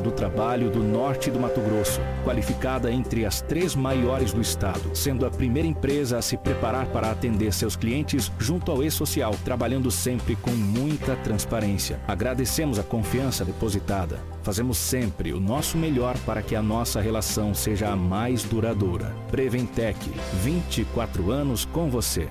[0.00, 5.26] do Trabalho do Norte do Mato Grosso, qualificada entre as três maiores do estado, sendo
[5.26, 10.36] a primeira empresa a se preparar para atender seus clientes junto ao E-Social, trabalhando sempre
[10.36, 12.00] com muita transparência.
[12.06, 14.20] Agradecemos a confiança depositada.
[14.44, 19.12] Fazemos sempre o nosso melhor para que a nossa relação seja a mais duradoura.
[19.32, 19.98] Preventec,
[20.44, 22.28] 24 anos com você.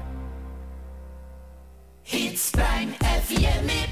[2.05, 3.91] Prime FM.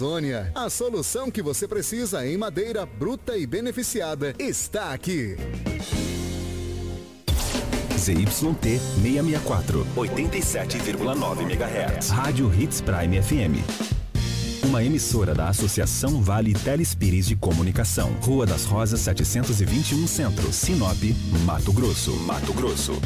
[0.00, 0.50] Amazônia.
[0.54, 5.36] A solução que você precisa em madeira bruta e beneficiada está aqui.
[7.98, 12.08] ZYT 664, 87,9 MHz.
[12.08, 14.64] Rádio Hits Prime FM.
[14.64, 18.10] Uma emissora da Associação Vale Telespires de Comunicação.
[18.22, 21.02] Rua das Rosas 721 Centro, Sinop,
[21.44, 22.12] Mato Grosso.
[22.20, 22.98] Mato Grosso.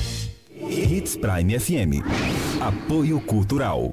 [0.71, 2.05] Hits Prime FM.
[2.61, 3.93] Apoio Cultural.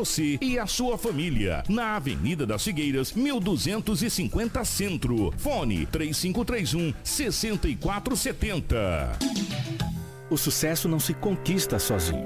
[0.41, 1.63] e a sua família.
[1.69, 5.31] Na Avenida das Figueiras, 1250 Centro.
[5.37, 9.19] Fone 3531 6470.
[10.29, 12.25] O sucesso não se conquista sozinho.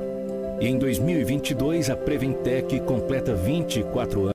[0.62, 4.34] E em 2022, a Preventec completa 24 anos.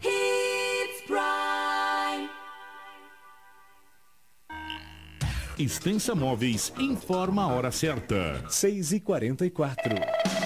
[0.00, 2.30] Hits Prime.
[5.58, 8.48] Extensa Móveis informa a hora certa.
[8.48, 10.37] 6 e 44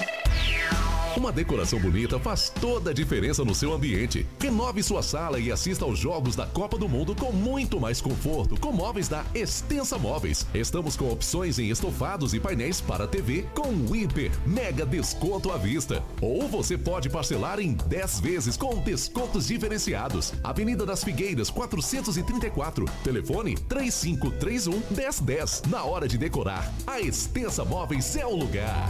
[1.16, 4.26] Uma decoração bonita faz toda a diferença no seu ambiente.
[4.40, 8.58] Renove sua sala e assista aos jogos da Copa do Mundo com muito mais conforto
[8.58, 10.46] com móveis da Extensa Móveis.
[10.54, 16.02] Estamos com opções em estofados e painéis para TV com hiper mega desconto à vista.
[16.20, 20.32] Ou você pode parcelar em 10 vezes com descontos diferenciados.
[20.42, 22.86] Avenida das Figueiras 434.
[23.04, 25.62] Telefone 3531 1010.
[25.68, 28.88] Na hora de decorar, a Extensa Móveis é o lugar.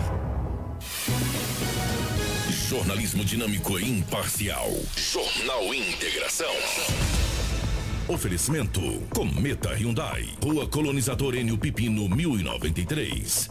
[2.73, 4.67] Jornalismo dinâmico e imparcial.
[4.97, 6.55] Jornal Integração.
[8.09, 8.81] Oferecimento
[9.15, 13.51] Cometa Hyundai, Rua Colonizador Enio Pipino 1093.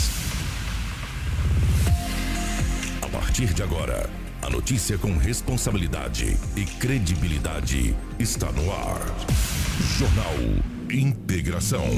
[3.02, 4.08] A partir de agora,
[4.42, 9.00] a notícia com responsabilidade e credibilidade está no ar.
[9.98, 11.88] Jornal Integração.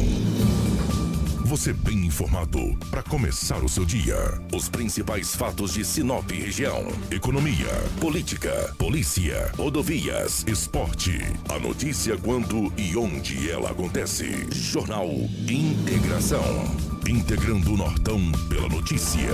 [1.46, 4.16] Você bem informado para começar o seu dia.
[4.52, 7.68] Os principais fatos de Sinop região: economia,
[8.00, 11.20] política, polícia, rodovias, esporte.
[11.48, 14.48] A notícia quando e onde ela acontece.
[14.50, 15.06] Jornal
[15.48, 16.42] Integração.
[17.08, 19.30] Integrando o Nortão pela notícia.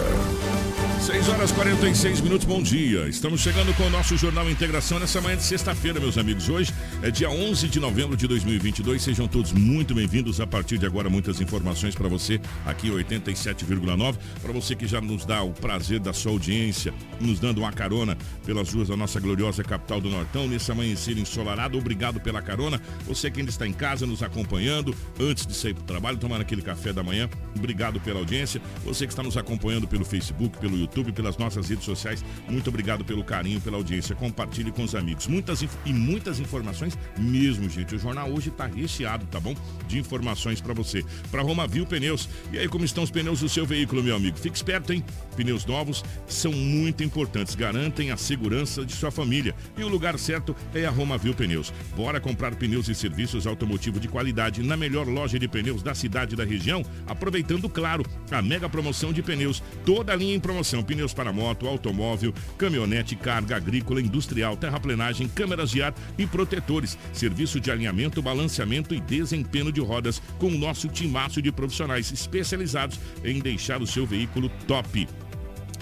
[1.01, 3.09] 6 horas 46 minutos, bom dia.
[3.09, 6.49] Estamos chegando com o nosso Jornal Integração nessa manhã de sexta-feira, meus amigos.
[6.49, 6.73] Hoje
[7.03, 9.03] é dia 11 de novembro de 2022.
[9.03, 10.39] Sejam todos muito bem-vindos.
[10.39, 14.17] A partir de agora, muitas informações para você aqui 87,9.
[14.41, 18.17] Para você que já nos dá o prazer da sua audiência, nos dando uma carona
[18.45, 21.79] pelas ruas da nossa gloriosa capital do Nortão, nesse amanhecer ensolarado.
[21.79, 22.81] Obrigado pela carona.
[23.07, 26.43] Você que ainda está em casa nos acompanhando, antes de sair para o trabalho, tomando
[26.43, 27.29] aquele café da manhã.
[27.57, 28.61] Obrigado pela audiência.
[28.85, 33.05] Você que está nos acompanhando pelo Facebook, pelo YouTube, pelas nossas redes sociais, muito obrigado
[33.05, 34.15] pelo carinho, pela audiência.
[34.15, 35.27] Compartilhe com os amigos.
[35.27, 37.95] Muitas e muitas informações mesmo, gente.
[37.95, 39.55] O jornal hoje está recheado, tá bom?
[39.87, 41.05] De informações para você.
[41.31, 42.27] Para Romavil Pneus.
[42.51, 44.39] E aí, como estão os pneus do seu veículo, meu amigo?
[44.39, 45.05] Fique esperto, hein?
[45.37, 47.55] Pneus novos são muito importantes.
[47.55, 49.55] Garantem a segurança de sua família.
[49.77, 51.71] E o lugar certo é a Romavil Pneus.
[51.95, 56.33] Bora comprar pneus e serviços automotivo de qualidade na melhor loja de pneus da cidade
[56.33, 59.63] e da região, aproveitando claro, a mega promoção de pneus.
[59.85, 65.71] Toda a linha em promoção: pneus para moto, automóvel, caminhonete, carga agrícola, industrial, terraplenagem, câmeras
[65.71, 66.97] de ar e protetores.
[67.13, 71.82] Serviço de alinhamento, balanceamento e desempenho de rodas com o nosso timaço de profissionais
[72.13, 75.07] especializados em deixar o seu veículo top.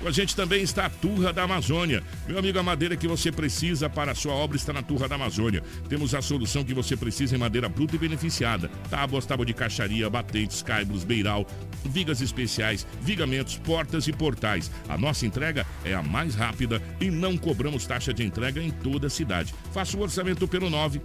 [0.00, 2.02] Com a gente também está a Turra da Amazônia.
[2.26, 5.14] Meu amigo, a madeira que você precisa para a sua obra está na Turra da
[5.14, 5.62] Amazônia.
[5.88, 8.68] Temos a solução que você precisa em madeira bruta e beneficiada.
[8.90, 11.46] Tábuas, tábua de caixaria, batentes, caibros, beiral,
[11.84, 14.70] vigas especiais, vigamentos, portas e portais.
[14.88, 19.06] A nossa entrega é a mais rápida e não cobramos taxa de entrega em toda
[19.06, 19.54] a cidade.
[19.72, 21.00] Faça o orçamento pelo 9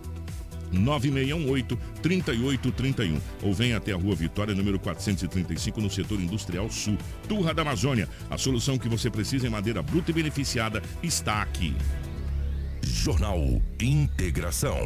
[0.74, 3.20] 9618-3831.
[3.44, 6.98] Ou venha até a Rua Vitória, número 435, no setor industrial sul.
[7.28, 8.10] Turra da Amazônia.
[8.30, 11.76] A solução que você precisa em madeira bruta e beneficiada está aqui.
[12.84, 14.78] Jornal Integração.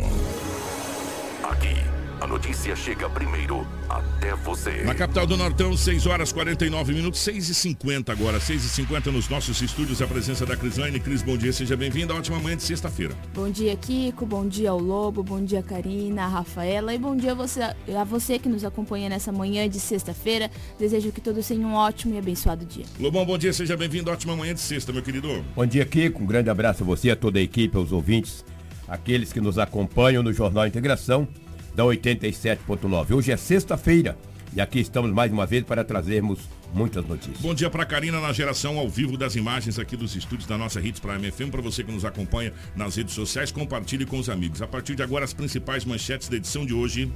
[1.43, 1.75] Aqui,
[2.23, 4.81] a notícia chega primeiro até você.
[4.83, 9.11] Na capital do Nortão, 6 horas 49 minutos, 6 e 50 agora, 6 e 50
[9.11, 11.01] nos nossos estúdios, a presença da Crislane.
[11.01, 13.13] Cris, bom dia, seja bem-vinda, ótima manhã de sexta-feira.
[13.33, 17.33] Bom dia, Kiko, bom dia ao Lobo, bom dia, Karina, a Rafaela e bom dia
[17.33, 20.49] a você, a você que nos acompanha nessa manhã de sexta-feira.
[20.79, 22.85] Desejo que todos tenham um ótimo e abençoado dia.
[23.01, 25.43] Lobão, bom dia, seja bem-vindo, ótima manhã de sexta, meu querido.
[25.53, 28.45] Bom dia, Kiko, um grande abraço a você, a toda a equipe, aos ouvintes,
[28.87, 31.27] aqueles que nos acompanham no Jornal Integração
[31.75, 33.11] da 87.9.
[33.11, 34.17] Hoje é sexta-feira
[34.55, 36.39] e aqui estamos mais uma vez para trazermos
[36.73, 37.39] muitas notícias.
[37.39, 40.79] Bom dia para Karina na geração ao vivo das imagens aqui dos estúdios da nossa
[40.79, 41.49] Hits Prime FM.
[41.51, 44.61] Para você que nos acompanha nas redes sociais, compartilhe com os amigos.
[44.61, 47.11] A partir de agora, as principais manchetes da edição de hoje.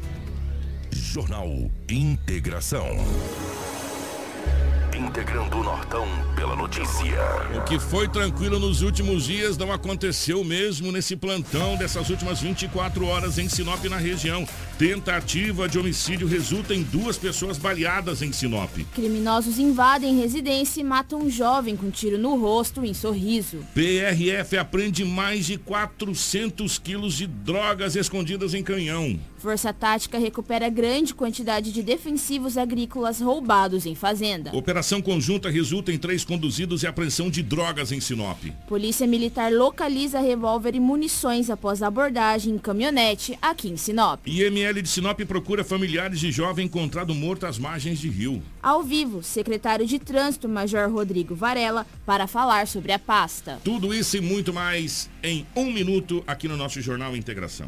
[0.91, 2.87] Jornal Integração.
[5.07, 7.17] Integrando o Nortão pela notícia.
[7.55, 13.05] O que foi tranquilo nos últimos dias não aconteceu mesmo nesse plantão dessas últimas 24
[13.05, 14.45] horas em Sinop na região.
[14.77, 18.69] Tentativa de homicídio resulta em duas pessoas baleadas em Sinop.
[18.93, 23.59] Criminosos invadem residência e matam um jovem com tiro no rosto em sorriso.
[23.73, 29.17] PRF apreende mais de 400 quilos de drogas escondidas em canhão.
[29.37, 34.55] Força Tática recupera grande quantidade de defensivos agrícolas roubados em fazenda.
[34.55, 38.43] Operação conjunta resulta em três conduzidos e apreensão de drogas em Sinop.
[38.67, 44.25] Polícia Militar localiza revólver e munições após abordagem em caminhonete aqui em Sinop.
[44.25, 48.41] IML de Sinop procura familiares de jovem encontrado morto às margens de rio.
[48.61, 53.59] Ao vivo, secretário de Trânsito Major Rodrigo Varela para falar sobre a pasta.
[53.63, 57.67] Tudo isso e muito mais em um minuto aqui no nosso Jornal Integração.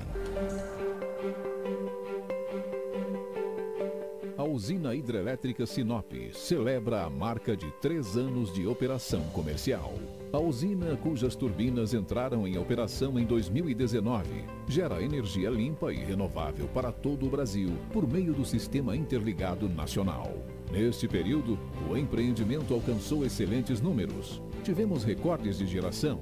[4.40, 9.94] A usina hidrelétrica Sinop celebra a marca de três anos de operação comercial.
[10.32, 16.90] A usina, cujas turbinas entraram em operação em 2019, gera energia limpa e renovável para
[16.90, 20.32] todo o Brasil por meio do Sistema Interligado Nacional.
[20.72, 24.42] Neste período, o empreendimento alcançou excelentes números.
[24.64, 26.22] Tivemos recordes de geração,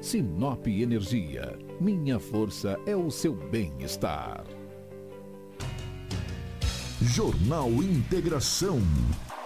[0.00, 1.58] Sinop Energia.
[1.78, 4.44] Minha força é o seu bem-estar.
[7.02, 8.80] Jornal Integração.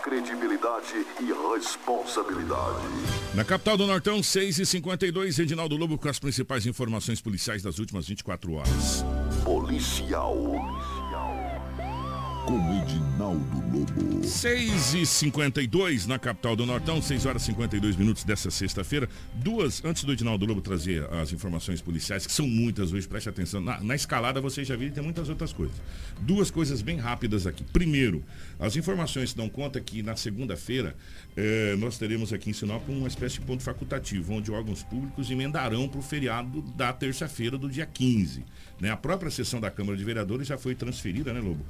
[0.04, 2.86] Credibilidade e responsabilidade.
[3.34, 8.52] Na capital do Nortão, 6h52, Reginaldo Lobo com as principais informações policiais das últimas 24
[8.52, 9.04] horas.
[9.44, 10.36] Policial.
[12.46, 14.22] Com Edinaldo Lobo.
[14.22, 19.08] 6 e 52 na capital do Nortão, 6 horas e 52 minutos dessa sexta-feira.
[19.34, 23.60] Duas, antes do Edinaldo Lobo trazer as informações policiais, que são muitas hoje, preste atenção.
[23.60, 25.74] Na, na escalada você já e tem muitas outras coisas.
[26.20, 27.64] Duas coisas bem rápidas aqui.
[27.64, 28.22] Primeiro,
[28.60, 30.94] as informações dão conta que na segunda-feira
[31.36, 35.88] eh, nós teremos aqui em Sinop uma espécie de ponto facultativo, onde órgãos públicos emendarão
[35.88, 38.44] para o feriado da terça-feira do dia 15.
[38.80, 38.90] Né?
[38.90, 41.64] A própria sessão da Câmara de Vereadores já foi transferida, né, Lobo?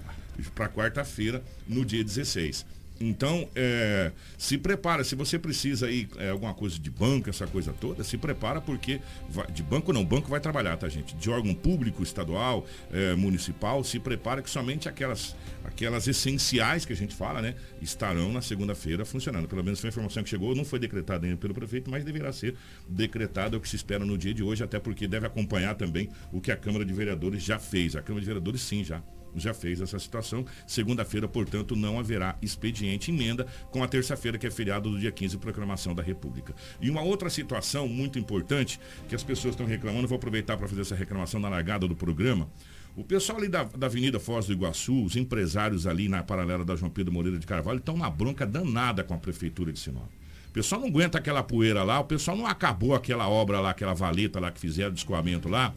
[0.55, 2.67] Para quarta-feira, no dia 16.
[3.01, 5.03] Então, é, se prepara.
[5.03, 9.01] Se você precisa aí é, alguma coisa de banco, essa coisa toda, se prepara porque
[9.29, 11.15] vai- de banco não, banco vai trabalhar, tá gente?
[11.17, 16.97] De órgão público, estadual, é, municipal, se prepara que somente aquelas aquelas essenciais que a
[16.97, 19.49] gente fala, né, estarão na segunda-feira funcionando.
[19.49, 22.33] Pelo menos foi a informação que chegou, não foi decretada ainda pelo prefeito, mas deverá
[22.33, 22.55] ser
[22.87, 26.11] decretada é o que se espera no dia de hoje, até porque deve acompanhar também
[26.31, 27.97] o que a Câmara de Vereadores já fez.
[27.97, 29.03] A Câmara de Vereadores sim já
[29.37, 30.45] já fez essa situação.
[30.67, 35.39] Segunda-feira, portanto, não haverá expediente emenda com a terça-feira, que é feriado do dia 15,
[35.39, 36.55] proclamação da República.
[36.81, 40.83] E uma outra situação muito importante que as pessoas estão reclamando, vou aproveitar para fazer
[40.83, 42.49] essa reclamação na largada do programa.
[42.97, 46.77] O pessoal ali da, da Avenida Foz do Iguaçu, os empresários ali na paralela da
[46.77, 50.09] João Pedro Moreira de Carvalho, estão na bronca danada com a Prefeitura de Sinop.
[50.49, 53.95] O pessoal não aguenta aquela poeira lá, o pessoal não acabou aquela obra lá, aquela
[53.95, 55.75] valeta lá que fizeram de escoamento lá.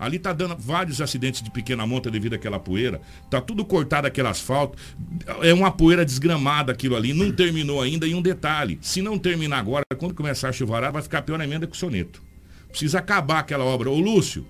[0.00, 3.02] Ali tá dando vários acidentes de pequena monta devido àquela poeira.
[3.28, 4.78] Tá tudo cortado aquele asfalto.
[5.42, 7.12] É uma poeira desgramada aquilo ali.
[7.12, 8.06] Não terminou ainda.
[8.06, 11.66] E um detalhe: se não terminar agora, quando começar a chuvarar, vai ficar pior ainda
[11.66, 12.22] que o soneto.
[12.70, 13.90] Precisa acabar aquela obra.
[13.90, 14.46] Ô Lúcio,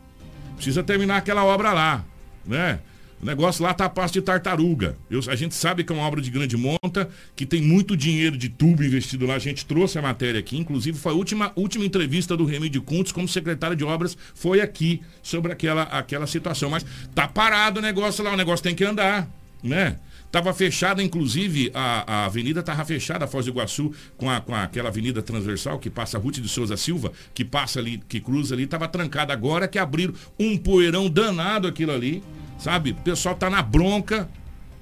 [0.55, 2.05] precisa terminar aquela obra lá,
[2.47, 2.79] né?
[3.23, 4.97] O negócio lá tá a passo de tartaruga.
[5.11, 8.37] Eu- a gente sabe que é uma obra de grande monta, que tem muito dinheiro
[8.37, 9.35] de tubo investido lá.
[9.35, 10.57] A gente trouxe a matéria aqui.
[10.57, 14.17] Inclusive, foi a última, última entrevista do Remídio Kuntz como secretário de obras.
[14.35, 16.71] Foi aqui sobre aquela, aquela situação.
[16.71, 16.85] Mas
[17.15, 18.33] tá parado o negócio lá.
[18.33, 19.29] O negócio tem que andar,
[19.63, 19.99] né?
[20.33, 24.55] Tava fechada, inclusive, a, a avenida tava fechada, a Foz do Iguaçu, com, a, com
[24.55, 28.55] aquela avenida transversal que passa a Ruth de Souza Silva, que passa ali, que cruza
[28.55, 29.33] ali, tava trancada.
[29.33, 32.23] Agora que abriram um poeirão danado aquilo ali,
[32.61, 32.93] sabe?
[32.93, 34.29] O pessoal tá na bronca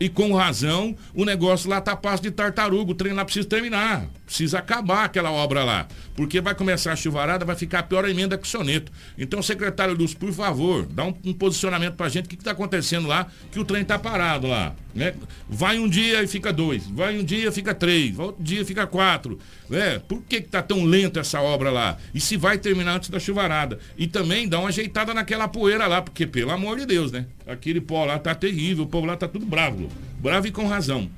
[0.01, 4.07] e com razão, o negócio lá tá passo de tartaruga, o trem lá precisa terminar.
[4.25, 5.89] Precisa acabar aquela obra lá.
[6.15, 8.93] Porque vai começar a chuvarada, vai ficar pior a emenda que o soneto.
[9.17, 12.27] Então, secretário Luz, por favor, dá um, um posicionamento pra gente.
[12.27, 13.27] O que, que tá acontecendo lá?
[13.51, 14.73] Que o trem tá parado lá.
[14.95, 15.15] Né?
[15.49, 16.87] Vai um dia e fica dois.
[16.87, 18.15] Vai um dia e fica três.
[18.15, 19.39] Vai outro dia fica quatro.
[19.69, 19.99] Né?
[20.07, 21.97] Por que, que tá tão lento essa obra lá?
[22.15, 23.81] E se vai terminar antes da chuvarada?
[23.97, 27.27] E também dá uma ajeitada naquela poeira lá, porque, pelo amor de Deus, né?
[27.49, 29.89] Aquele pó lá tá terrível, o povo lá tá tudo bravo.
[30.21, 31.09] Bravo e com razão.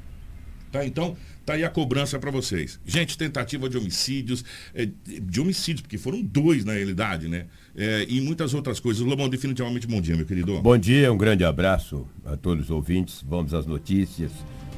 [0.71, 2.79] Tá, então, tá aí a cobrança para vocês.
[2.87, 7.47] Gente, tentativa de homicídios, é, de homicídios, porque foram dois na realidade, né?
[7.77, 9.05] É, e muitas outras coisas.
[9.05, 10.63] Lobão, definitivamente bom dia, meu querido.
[10.63, 13.25] Bom dia, um grande abraço a todos os ouvintes.
[13.27, 14.31] Vamos às notícias.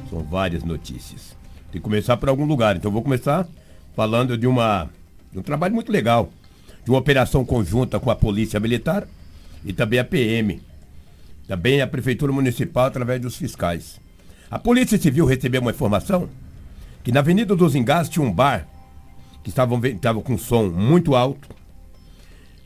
[0.08, 1.36] São várias notícias.
[1.70, 2.76] Tem que começar por algum lugar.
[2.76, 3.46] Então vou começar
[3.94, 4.88] falando de uma
[5.30, 6.30] de um trabalho muito legal,
[6.82, 9.06] de uma operação conjunta com a Polícia Militar
[9.64, 10.60] e também a PM.
[11.46, 14.00] Também a Prefeitura Municipal através dos fiscais.
[14.50, 16.28] A Polícia Civil recebeu uma informação
[17.02, 18.66] que na Avenida dos Engás tinha um bar
[19.42, 21.48] que estava com som muito alto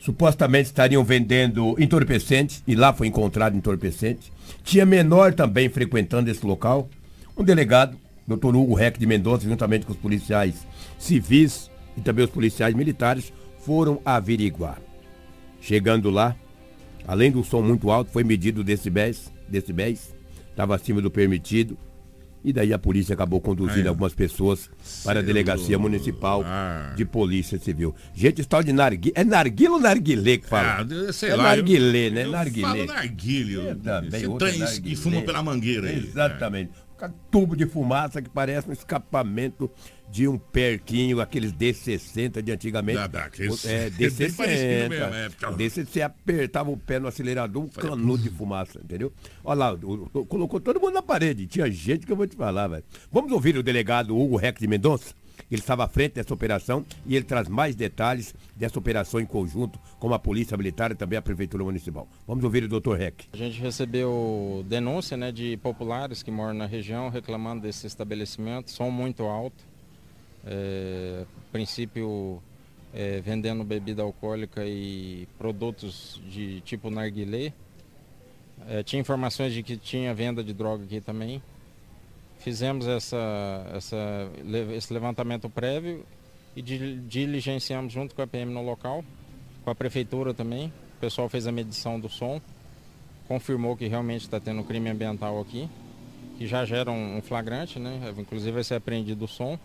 [0.07, 4.31] supostamente estariam vendendo entorpecentes, e lá foi encontrado entorpecente.
[4.63, 6.89] Tinha menor também frequentando esse local.
[7.35, 8.55] Um delegado, Dr.
[8.55, 10.65] Hugo Reck de Mendonça, juntamente com os policiais
[10.97, 14.79] civis e também os policiais militares, foram averiguar.
[15.59, 16.37] Chegando lá,
[17.07, 20.13] além do som muito alto, foi medido decibéis, decibéis,
[20.49, 21.77] estava acima do permitido.
[22.43, 24.69] E daí a polícia acabou conduzindo algumas pessoas
[25.03, 26.45] para a delegacia municipal
[26.95, 27.93] de polícia civil.
[28.13, 29.13] Gente, tal de narguilé.
[29.15, 30.87] É narguilha ou narguilé que fala?
[31.09, 31.43] Ah, sei é lá.
[31.43, 32.25] narguilé, eu, né?
[32.25, 32.67] Eu narguilé.
[32.67, 33.61] falo narguilho.
[33.61, 34.81] Eu também, Você narguilé.
[34.81, 35.91] que fuma pela mangueira.
[35.91, 36.71] Exatamente.
[37.29, 39.69] Tubo de fumaça que parece um escapamento
[40.09, 42.97] de um perquinho, aqueles D60 de antigamente.
[43.25, 44.37] Aqueles- é, parecido
[44.69, 44.89] D60.
[44.89, 49.11] mesmo, é, ficava- Desse você apertava o pé no acelerador, um canudo de fumaça, entendeu?
[49.43, 49.77] Olha lá,
[50.27, 51.45] colocou todo mundo na parede.
[51.45, 52.83] Tinha gente que eu vou te falar, velho.
[53.11, 55.13] Vamos ouvir o delegado Hugo Reck de Mendonça?
[55.49, 59.79] Ele estava à frente dessa operação e ele traz mais detalhes dessa operação em conjunto
[59.99, 62.07] com a Polícia Militar e também a Prefeitura Municipal.
[62.27, 63.25] Vamos ouvir o doutor Reck.
[63.31, 68.89] A gente recebeu denúncia né, de populares que moram na região reclamando desse estabelecimento, som
[68.89, 69.65] muito alto.
[70.45, 72.41] É, princípio,
[72.93, 77.53] é, vendendo bebida alcoólica e produtos de tipo narguilé.
[78.67, 81.41] É, tinha informações de que tinha venda de droga aqui também.
[82.47, 83.17] Fizemos essa,
[83.75, 83.97] essa,
[84.73, 86.05] esse levantamento prévio
[86.55, 89.03] e dil- diligenciamos junto com a PM no local,
[89.65, 90.67] com a prefeitura também.
[90.95, 92.39] O pessoal fez a medição do som
[93.27, 95.67] confirmou que realmente está tendo crime ambiental aqui,
[96.37, 98.13] que já gera um flagrante, né?
[98.17, 99.59] Inclusive vai ser apreendido o som.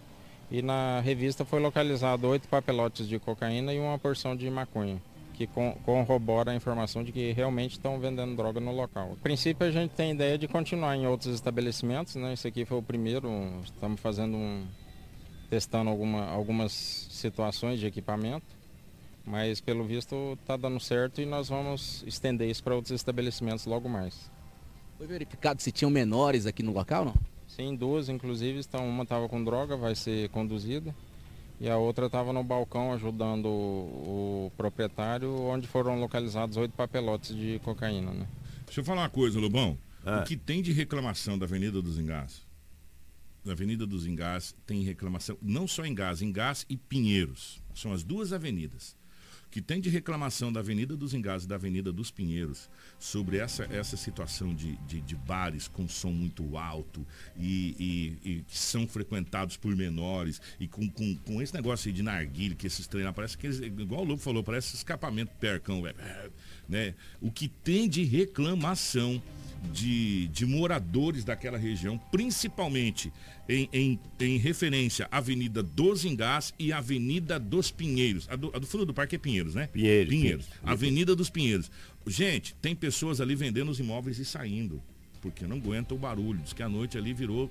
[0.51, 5.01] E na revista foi localizado oito papelotes de cocaína e uma porção de maconha,
[5.33, 5.49] que
[5.85, 9.17] corrobora a informação de que realmente estão vendendo droga no local.
[9.19, 12.33] A princípio a gente tem ideia de continuar em outros estabelecimentos, né?
[12.33, 13.29] Esse aqui foi o primeiro,
[13.65, 14.67] estamos fazendo um
[15.53, 18.47] testando alguma, algumas situações de equipamento.
[19.25, 23.89] Mas pelo visto está dando certo e nós vamos estender isso para outros estabelecimentos logo
[23.89, 24.31] mais.
[24.97, 27.15] Foi verificado se tinham menores aqui no local, não?
[27.47, 30.95] Sim, duas inclusive, estão, uma estava com droga, vai ser conduzida,
[31.63, 37.37] e a outra estava no balcão ajudando o, o proprietário, onde foram localizados oito papelotes
[37.37, 38.11] de cocaína.
[38.11, 38.27] Né?
[38.67, 39.79] Deixa eu falar uma coisa, Lobão.
[40.05, 40.19] Ah.
[40.19, 42.45] O que tem de reclamação da Avenida dos Engás?
[43.45, 47.63] Da Avenida dos Engás tem reclamação, não só em Gás, em Gás e Pinheiros.
[47.77, 48.97] São as duas avenidas.
[49.53, 53.65] Que tem de reclamação da Avenida dos Engás e da Avenida dos Pinheiros sobre essa,
[53.65, 57.77] essa situação de, de, de bares com som muito alto e,
[58.25, 62.03] e- e que são frequentados por menores e com, com, com esse negócio aí de
[62.03, 65.97] narguilha, que esses treinos parece que eles, igual o Lobo falou, parece escapamento percão, velho.
[66.67, 66.95] Né?
[67.21, 69.23] O que tem de reclamação
[69.71, 73.13] de, de moradores daquela região, principalmente
[73.49, 78.29] em, em, em referência à Avenida dos Engás e Avenida dos Pinheiros.
[78.31, 79.69] A do, a do fundo do parque é Pinheiros, né?
[79.69, 80.47] Pinheiros, Pinheiros.
[80.63, 81.71] Avenida dos Pinheiros.
[82.07, 84.83] Gente, tem pessoas ali vendendo os imóveis e saindo,
[85.21, 86.41] porque não aguenta o barulho.
[86.41, 87.51] Diz que a noite ali virou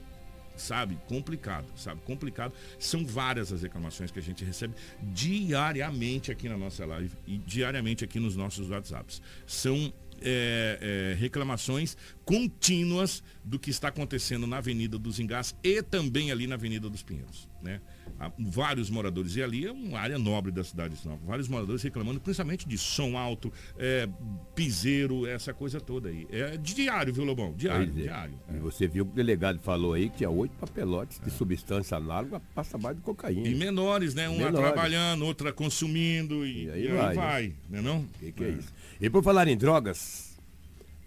[0.55, 2.53] sabe, complicado, sabe, complicado.
[2.77, 8.03] São várias as reclamações que a gente recebe diariamente aqui na nossa live e diariamente
[8.03, 9.21] aqui nos nossos WhatsApps.
[9.47, 16.31] São é, é, reclamações contínuas do que está acontecendo na Avenida dos Engás e também
[16.31, 17.49] ali na Avenida dos Pinheiros.
[17.61, 17.81] Né?
[18.19, 22.19] Há vários moradores, e ali é uma área nobre da cidade de vários moradores reclamando
[22.19, 24.07] principalmente de som alto, é,
[24.55, 26.27] piseiro, essa coisa toda aí.
[26.31, 27.53] É diário, viu, Lobão?
[27.53, 28.01] Diário, é.
[28.01, 28.33] diário.
[28.53, 32.39] E você viu que o delegado falou aí que tinha oito papelotes de substância análoga
[32.53, 33.47] passa mais de cocaína.
[33.47, 34.29] E menores, né?
[34.29, 34.59] Uma Menores.
[34.59, 37.53] trabalhando, outra consumindo e, e aí, vai.
[37.69, 38.05] né não?
[38.19, 38.73] Que que é isso?
[39.01, 40.39] E por falar em drogas,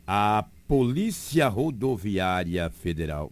[0.04, 3.30] a Polícia Rodoviária Federal,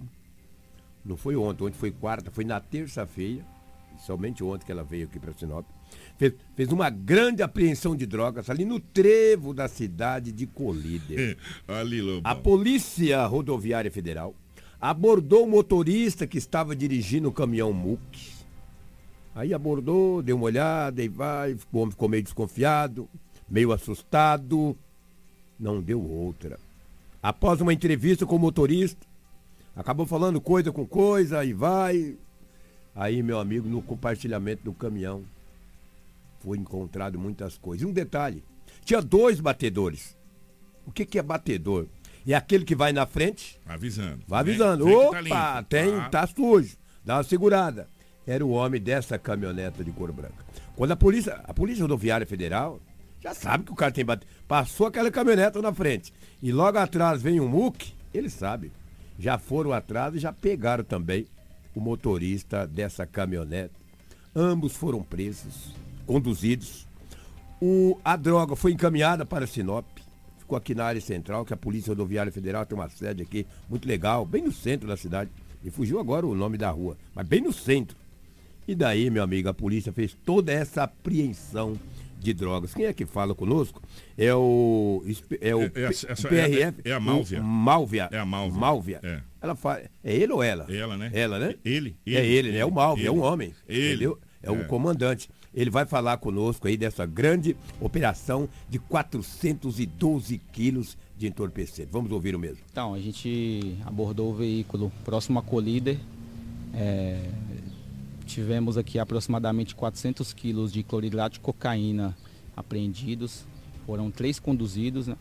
[1.04, 3.44] não foi ontem, ontem foi quarta, foi na terça-feira,
[3.98, 5.66] somente ontem que ela veio aqui para Sinop,
[6.16, 11.36] fez, fez uma grande apreensão de drogas ali no trevo da cidade de Colíder.
[11.66, 12.30] ali, Lobão.
[12.30, 14.32] A Polícia Rodoviária Federal
[14.80, 18.30] abordou o motorista que estava dirigindo o caminhão MUC.
[19.34, 23.08] Aí abordou, deu uma olhada e vai, o homem ficou meio desconfiado,
[23.52, 24.76] meio assustado.
[25.60, 26.58] Não deu outra.
[27.22, 29.06] Após uma entrevista com o motorista,
[29.76, 32.16] acabou falando coisa com coisa e vai.
[32.96, 35.22] Aí, meu amigo, no compartilhamento do caminhão,
[36.40, 37.86] foi encontrado muitas coisas.
[37.86, 38.42] Um detalhe,
[38.84, 40.16] tinha dois batedores.
[40.84, 41.86] O que, que é batedor?
[42.26, 44.22] É aquele que vai na frente, Avisando.
[44.26, 44.84] vai avisando.
[44.84, 45.68] Tá Opa, limpo.
[45.68, 46.76] tem, tá sujo.
[47.04, 47.88] Dá uma segurada.
[48.26, 50.44] Era o homem dessa caminhoneta de cor branca.
[50.76, 52.80] Quando a polícia, a Polícia Rodoviária Federal
[53.22, 54.26] já sabe que o cara tem bate...
[54.48, 56.12] Passou aquela caminhoneta na frente.
[56.42, 58.72] E logo atrás vem um MUC, ele sabe.
[59.18, 61.26] Já foram atrás e já pegaram também
[61.74, 63.74] o motorista dessa caminhonete.
[64.34, 65.72] Ambos foram presos,
[66.04, 66.86] conduzidos.
[67.60, 69.86] O, a droga foi encaminhada para Sinop.
[70.38, 73.86] Ficou aqui na área central, que a Polícia Rodoviária Federal tem uma sede aqui muito
[73.86, 75.30] legal, bem no centro da cidade.
[75.62, 77.96] Me fugiu agora o nome da rua, mas bem no centro.
[78.72, 81.78] E daí, meu amigo, a polícia fez toda essa apreensão
[82.18, 82.72] de drogas.
[82.72, 83.82] Quem é que fala conosco?
[84.16, 85.04] É o.
[85.42, 86.80] É o É- é- essa- PRF.
[86.86, 87.40] é- é a Málvia.
[87.42, 88.08] o Málvia.
[88.10, 88.58] É a Málvia.
[88.60, 89.00] Málvia.
[89.02, 89.20] É.
[89.42, 89.82] Ela fala.
[90.02, 90.66] É ele ou ela?
[90.74, 91.10] Ela, né?
[91.12, 91.54] Ela, né?
[91.62, 91.94] Ele.
[92.06, 92.58] é ele, né?
[92.60, 93.22] É o Málvia, é um ele.
[93.26, 93.54] homem.
[93.68, 93.88] Ele.
[93.88, 94.18] Entendeu?
[94.42, 94.64] É o É.
[94.64, 95.28] comandante.
[95.54, 101.90] Ele vai falar conosco aí dessa grande operação de 412 quilos de entorpecente.
[101.92, 102.56] Vamos ouvir o mesmo.
[102.72, 105.98] Então, a gente abordou o veículo próximo a Colíder.
[106.74, 107.20] É,
[108.24, 112.16] tivemos aqui aproximadamente 400 quilos de cloridrato de cocaína
[112.56, 113.44] apreendidos.
[113.86, 115.16] Foram três conduzidos, né?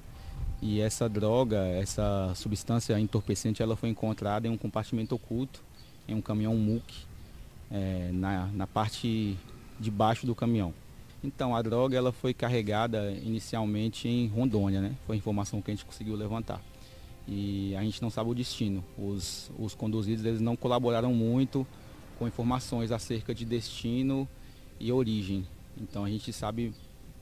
[0.62, 5.64] E essa droga, essa substância entorpecente, ela foi encontrada em um compartimento oculto,
[6.08, 7.06] em um caminhão MUC,
[7.72, 9.38] é, na, na parte
[9.80, 10.72] de baixo do caminhão.
[11.24, 14.96] Então, a droga ela foi carregada inicialmente em Rondônia, né?
[15.08, 16.62] Foi a informação que a gente conseguiu levantar.
[17.28, 18.84] E a gente não sabe o destino.
[18.98, 21.66] Os, os conduzidos eles não colaboraram muito
[22.22, 24.30] com informações acerca de destino
[24.80, 25.44] e origem.
[25.76, 26.72] Então, a gente sabe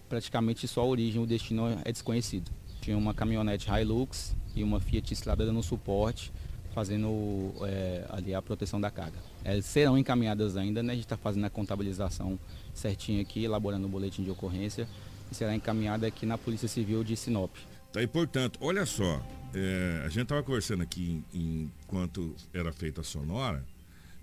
[0.10, 2.52] praticamente só a origem, o destino é desconhecido.
[2.82, 6.34] Tinha uma caminhonete Hilux e uma Fiat Strada dando suporte,
[6.76, 9.18] fazendo é, ali a proteção da carga.
[9.42, 10.92] Elas serão encaminhadas ainda, né?
[10.92, 12.38] A gente está fazendo a contabilização
[12.74, 14.86] certinha aqui, elaborando o boletim de ocorrência
[15.32, 17.56] e será encaminhada aqui na Polícia Civil de Sinop.
[17.94, 23.04] Tá, e portanto, olha só, é, a gente estava conversando aqui enquanto era feita a
[23.04, 23.64] sonora,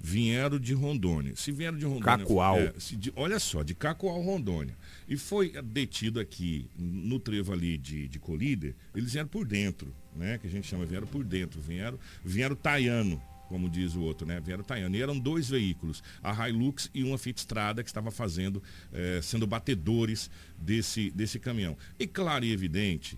[0.07, 1.35] vieram de Rondônia.
[1.35, 2.19] Se vieram de Rondônia.
[2.19, 2.59] Cacoal.
[2.59, 4.77] é, de- olha só, de Cacoal, Rondônia.
[5.09, 10.38] E foi detido aqui no trevo ali de, de Colíder, eles vieram por dentro, né?
[10.38, 13.21] Que a gente chama, vieram por dentro, vieram, vieram taiano.
[13.49, 14.40] Como diz o outro, né?
[14.40, 14.97] Vieram taiano.
[14.97, 18.61] E eram dois veículos, a Hilux e uma Fiat Strada, que estava fazendo,
[18.92, 21.77] eh, sendo batedores desse, desse caminhão.
[21.97, 23.16] E claro e evidente,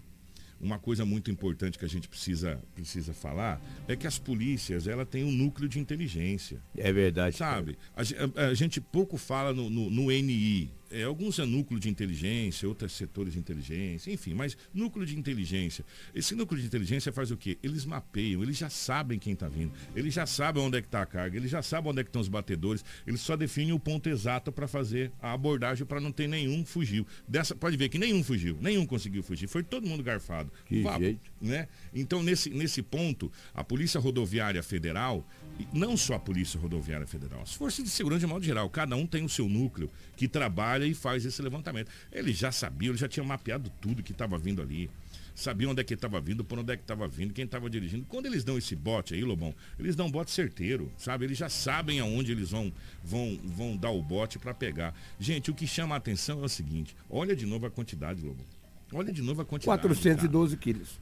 [0.60, 5.06] uma coisa muito importante que a gente precisa, precisa falar é que as polícias ela
[5.06, 6.60] tem um núcleo de inteligência.
[6.76, 7.36] É verdade.
[7.36, 7.78] Sabe?
[7.96, 8.02] A,
[8.42, 10.70] a- a gente pouco fala no, no- no NI.
[10.90, 15.84] É, alguns é núcleo de inteligência, outros setores de inteligência, enfim, mas núcleo de inteligência.
[16.14, 17.58] Esse núcleo de inteligência faz o quê?
[17.62, 21.02] Eles mapeiam, eles já sabem quem está vindo, eles já sabem onde é que está
[21.02, 23.78] a carga, eles já sabem onde é que estão os batedores, eles só definem o
[23.78, 27.06] ponto exato para fazer a abordagem para não ter nenhum fugiu.
[27.26, 30.50] Dessa, pode ver que nenhum fugiu, nenhum conseguiu fugir, foi todo mundo garfado.
[30.66, 31.30] Que jeito.
[31.40, 31.68] né?
[31.92, 35.26] Então, nesse, nesse ponto, a Polícia Rodoviária Federal,
[35.72, 39.06] não só a Polícia Rodoviária Federal, as forças de segurança de modo geral, cada um
[39.06, 41.90] tem o seu núcleo que trabalha e faz esse levantamento.
[42.12, 44.90] Eles já sabiam, eles já tinham mapeado tudo que estava vindo ali.
[45.34, 48.04] Sabiam onde é que estava vindo, por onde é que estava vindo, quem estava dirigindo.
[48.08, 51.26] Quando eles dão esse bote aí, Lobão, eles dão um bote certeiro, sabe?
[51.26, 52.72] Eles já sabem aonde eles vão,
[53.04, 54.92] vão, vão dar o bote para pegar.
[55.20, 58.57] Gente, o que chama a atenção é o seguinte: olha de novo a quantidade, Lobão.
[58.92, 59.80] Olha de novo a quantidade.
[59.82, 60.98] 412 quilos.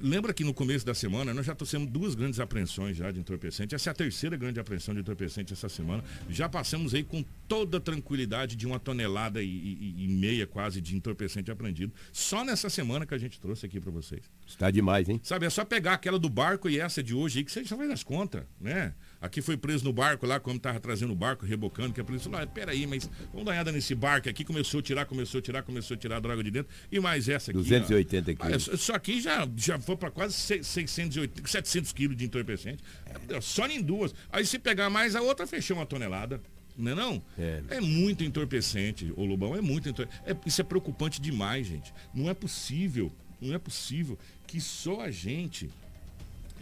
[0.00, 3.74] Lembra que no começo da semana nós já trouxemos duas grandes apreensões já de entorpecente.
[3.74, 6.02] Essa é a terceira grande apreensão de entorpecente essa semana.
[6.30, 10.80] Já passamos aí com toda a tranquilidade de uma tonelada e, e, e meia quase
[10.80, 11.92] de entorpecente apreendido.
[12.10, 14.22] Só nessa semana que a gente trouxe aqui para vocês.
[14.46, 15.20] Está demais, hein?
[15.22, 17.76] Sabe, é só pegar aquela do barco e essa de hoje aí que você já
[17.76, 18.94] faz as contas, né?
[19.20, 22.30] Aqui foi preso no barco lá, quando tava trazendo o barco, rebocando, que a polícia
[22.30, 25.40] falou, ah, peraí, mas vamos dar uma olhada nesse barco aqui, começou a tirar, começou
[25.40, 26.72] a tirar, começou a tirar a droga de dentro.
[26.90, 27.58] E mais essa aqui.
[27.58, 28.68] 280 ó, quilos.
[28.68, 32.82] Ah, Isso aqui já, já foi para quase 680, 700 quilos de entorpecente.
[33.28, 33.40] É.
[33.42, 34.14] Só em duas.
[34.32, 36.40] Aí se pegar mais, a outra fechou uma tonelada.
[36.76, 37.22] Não é não?
[37.38, 37.62] É.
[37.68, 40.30] É muito entorpecente, o Lobão, é muito entorpecente.
[40.30, 41.92] É, isso é preocupante demais, gente.
[42.14, 45.68] Não é possível, não é possível que só a gente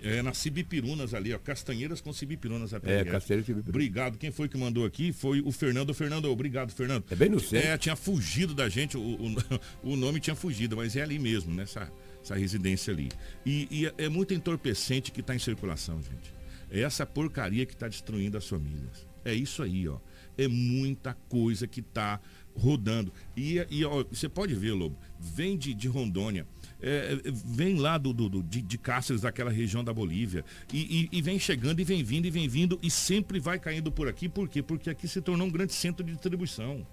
[0.02, 2.72] é, nas Cibipirunas ali, ó, Castanheiras com Cibipirunas.
[2.74, 3.11] a PRF.
[3.11, 3.68] Castanheiras e Cibipirunas.
[3.68, 4.18] Obrigado.
[4.18, 5.92] Quem foi que mandou aqui foi o Fernando.
[5.94, 7.04] Fernando, obrigado, Fernando.
[7.11, 7.68] É bem no centro.
[7.68, 9.37] É, tinha fugido da gente, o, o,
[9.92, 11.90] o nome tinha fugido, mas é ali mesmo, nessa
[12.22, 13.08] essa residência ali.
[13.46, 16.34] E, e é- é muito entorpecente que está em circulação, gente.
[16.70, 19.06] É essa porcaria que está destruindo as famílias.
[19.24, 19.98] É isso aí, ó.
[20.37, 22.20] É muita coisa que está
[22.54, 23.12] rodando.
[23.37, 26.46] E, e ó, você pode ver, Lobo, vem de, de Rondônia.
[26.81, 31.19] É, vem lá do, do- do- de, de Cáceres, daquela região da Bolívia, e, e-
[31.19, 34.29] e vem chegando, e vem vindo, e vem vindo, e sempre vai caindo por aqui.
[34.29, 34.62] Por quê?
[34.62, 36.87] Porque aqui se tornou um grande centro de distribuição.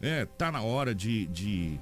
[0.00, 1.78] É, tá na hora de, de,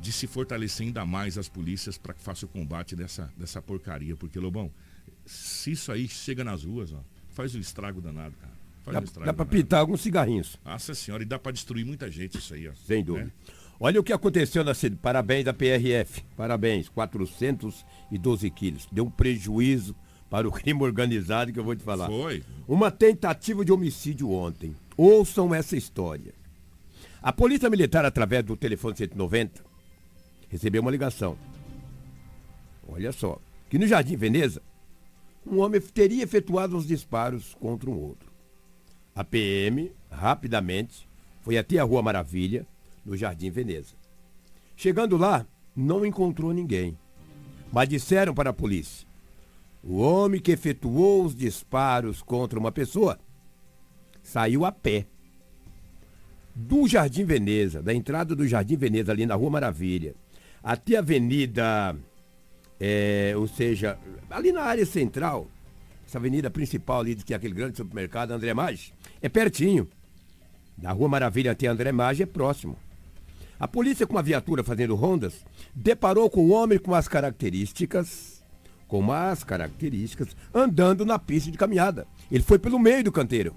[0.00, 4.16] de se fortalecer ainda mais as polícias para que faça o combate dessa, dessa porcaria.
[4.16, 4.70] Porque, Lobão,
[5.26, 8.52] se isso aí chega nas ruas, ó, faz um estrago danado, cara.
[8.84, 10.56] Faz Dá, um estrago dá para pintar alguns cigarrinhos.
[10.64, 12.72] Nossa senhora, e dá para destruir muita gente isso aí, ó.
[12.74, 13.34] Sem dúvida.
[13.78, 15.00] Olha o que aconteceu na cidade.
[15.00, 16.22] Parabéns da PRF.
[16.36, 16.88] Parabéns.
[16.88, 18.88] 412 quilos.
[18.90, 19.94] Deu um prejuízo
[20.30, 22.06] para o crime organizado que eu vou te falar.
[22.06, 22.42] Foi.
[22.66, 24.74] Uma tentativa de homicídio ontem.
[24.96, 26.32] Ouçam essa história.
[27.22, 29.64] A Polícia Militar, através do telefone 190,
[30.48, 31.36] recebeu uma ligação.
[32.88, 33.38] Olha só.
[33.68, 34.62] Que no Jardim Veneza,
[35.44, 38.30] um homem teria efetuado os disparos contra um outro.
[39.14, 41.08] A PM, rapidamente,
[41.42, 42.66] foi até a Rua Maravilha,
[43.06, 43.94] no Jardim Veneza.
[44.76, 46.98] Chegando lá, não encontrou ninguém.
[47.72, 49.06] Mas disseram para a polícia:
[49.82, 53.18] o homem que efetuou os disparos contra uma pessoa
[54.22, 55.06] saiu a pé.
[56.54, 60.14] Do Jardim Veneza, da entrada do Jardim Veneza, ali na Rua Maravilha,
[60.62, 61.94] até a Avenida,
[62.80, 63.98] é, ou seja,
[64.30, 65.46] ali na área central,
[66.06, 69.86] essa avenida principal ali, que é aquele grande supermercado, André Maggi, é pertinho.
[70.78, 72.78] Da Rua Maravilha até André Maggi é próximo.
[73.58, 78.42] A polícia, com uma viatura fazendo rondas, deparou com o homem com as características,
[78.86, 82.06] com as características, andando na pista de caminhada.
[82.30, 83.54] Ele foi pelo meio do canteiro.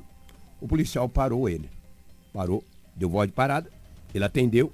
[0.62, 1.69] O policial parou ele.
[2.33, 2.63] Parou,
[2.95, 3.69] deu voz de parada,
[4.13, 4.71] ele atendeu,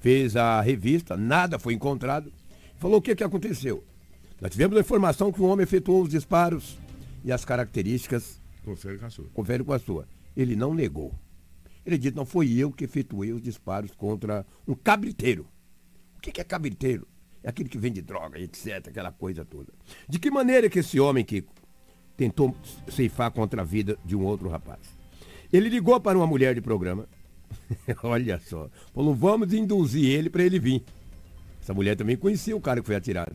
[0.00, 2.32] fez a revista, nada foi encontrado.
[2.78, 3.82] Falou o que, que aconteceu.
[4.40, 6.78] Nós tivemos a informação que o homem efetuou os disparos
[7.24, 9.24] e as características Confere com a sua.
[9.34, 10.06] confere com a sua.
[10.36, 11.12] Ele não negou.
[11.88, 15.48] Ele disse, não foi eu que efetuei os disparos contra um cabriteiro.
[16.18, 17.08] O que que é cabriteiro?
[17.42, 19.72] É aquele que vende droga, etc., aquela coisa toda.
[20.06, 21.50] De que maneira que esse homem, Kiko,
[22.14, 22.54] tentou
[22.90, 24.80] ceifar contra a vida de um outro rapaz?
[25.50, 27.08] Ele ligou para uma mulher de programa,
[28.04, 30.84] olha só, falou, vamos induzir ele para ele vir.
[31.62, 33.34] Essa mulher também conhecia o cara que foi atirado.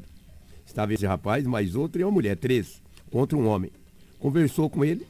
[0.63, 3.71] Estava esse rapaz, mais outro e uma mulher, três, contra um homem.
[4.19, 5.07] Conversou com ele,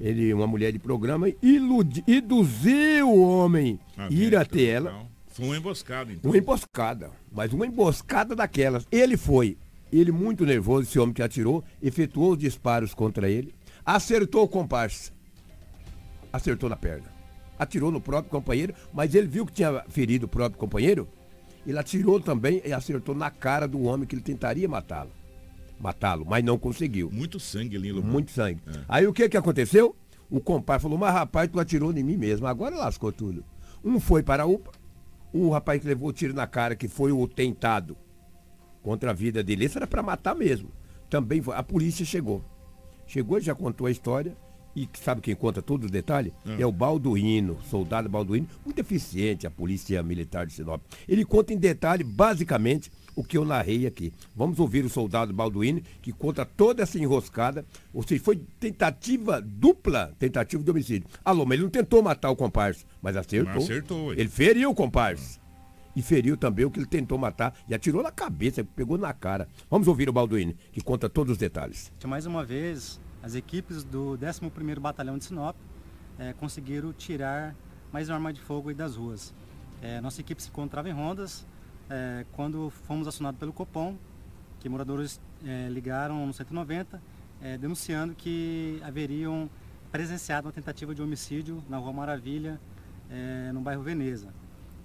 [0.00, 4.90] ele, uma mulher de programa, iludi, induziu o homem Ah, ir até ela.
[4.90, 6.30] então, Foi uma emboscada, então.
[6.30, 8.86] Uma emboscada, mas uma emboscada daquelas.
[8.90, 9.56] Ele foi,
[9.92, 13.54] ele muito nervoso, esse homem que atirou, efetuou os disparos contra ele,
[13.84, 15.12] acertou o comparsa,
[16.32, 17.06] acertou na perna,
[17.58, 21.08] atirou no próprio companheiro, mas ele viu que tinha ferido o próprio companheiro,
[21.66, 25.10] ele atirou também e acertou na cara do homem que ele tentaria matá-lo.
[25.78, 27.10] Matá-lo, mas não conseguiu.
[27.10, 28.10] Muito sangue ali, Lobão.
[28.10, 28.60] Muito sangue.
[28.66, 28.80] É.
[28.88, 29.94] Aí o que que aconteceu?
[30.30, 32.46] O compadre falou, mas rapaz, tu atirou em mim mesmo.
[32.46, 33.44] Agora lascou tudo.
[33.84, 34.72] Um foi para a UPA,
[35.32, 37.96] o rapaz que levou o tiro na cara, que foi o tentado
[38.82, 39.64] contra a vida dele.
[39.64, 40.70] Esse era para matar mesmo.
[41.10, 41.54] Também foi.
[41.56, 42.42] A polícia chegou.
[43.06, 44.36] Chegou, já contou a história.
[44.76, 46.32] E sabe quem conta todos os detalhes?
[46.44, 46.56] Ah.
[46.58, 50.82] É o Balduino, soldado Balduino, muito eficiente, a polícia militar de Sinop.
[51.06, 54.12] Ele conta em detalhe, basicamente, o que eu narrei aqui.
[54.34, 60.14] Vamos ouvir o soldado Balduino, que conta toda essa enroscada, ou seja, foi tentativa dupla,
[60.18, 61.08] tentativa de homicídio.
[61.24, 63.54] Alô, mas ele não tentou matar o comparsa, mas acertou.
[63.54, 64.12] Mas acertou.
[64.12, 65.42] Ele feriu o comparsa.
[65.96, 69.48] E feriu também o que ele tentou matar e atirou na cabeça, pegou na cara.
[69.70, 71.92] Vamos ouvir o Balduino, que conta todos os detalhes.
[72.04, 75.56] Mais uma vez, as equipes do 11º Batalhão de Sinop
[76.18, 77.54] eh, conseguiram tirar
[77.92, 79.32] mais uma arma de fogo aí das ruas.
[79.80, 81.46] Eh, nossa equipe se encontrava em rondas
[81.90, 83.96] é, quando fomos acionados pelo Copom,
[84.60, 87.00] que moradores é, ligaram no 190
[87.42, 89.50] é, denunciando que haveriam
[89.92, 92.58] presenciado uma tentativa de homicídio na Rua Maravilha,
[93.10, 94.28] é, no bairro Veneza.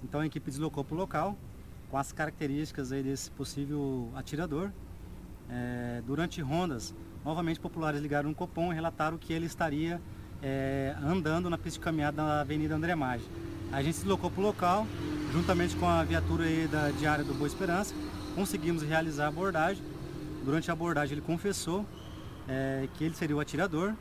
[0.04, 1.38] Então a equipe deslocou para o local
[1.90, 4.72] com as características aí desse possível atirador.
[5.50, 6.94] É, durante rondas,
[7.26, 10.00] novamente populares ligaram no Copom e relataram que ele estaria
[10.44, 13.26] é, andando na pista de caminhada da Avenida André Maggi.
[13.72, 14.88] A gente se deslocou para o local,
[15.32, 17.94] juntamente com a viatura aí da diária do Boa Esperança,
[18.34, 19.84] conseguimos realizar a abordagem.
[20.44, 21.86] Durante a abordagem ele confessou
[22.48, 23.94] é, que ele seria o atirador.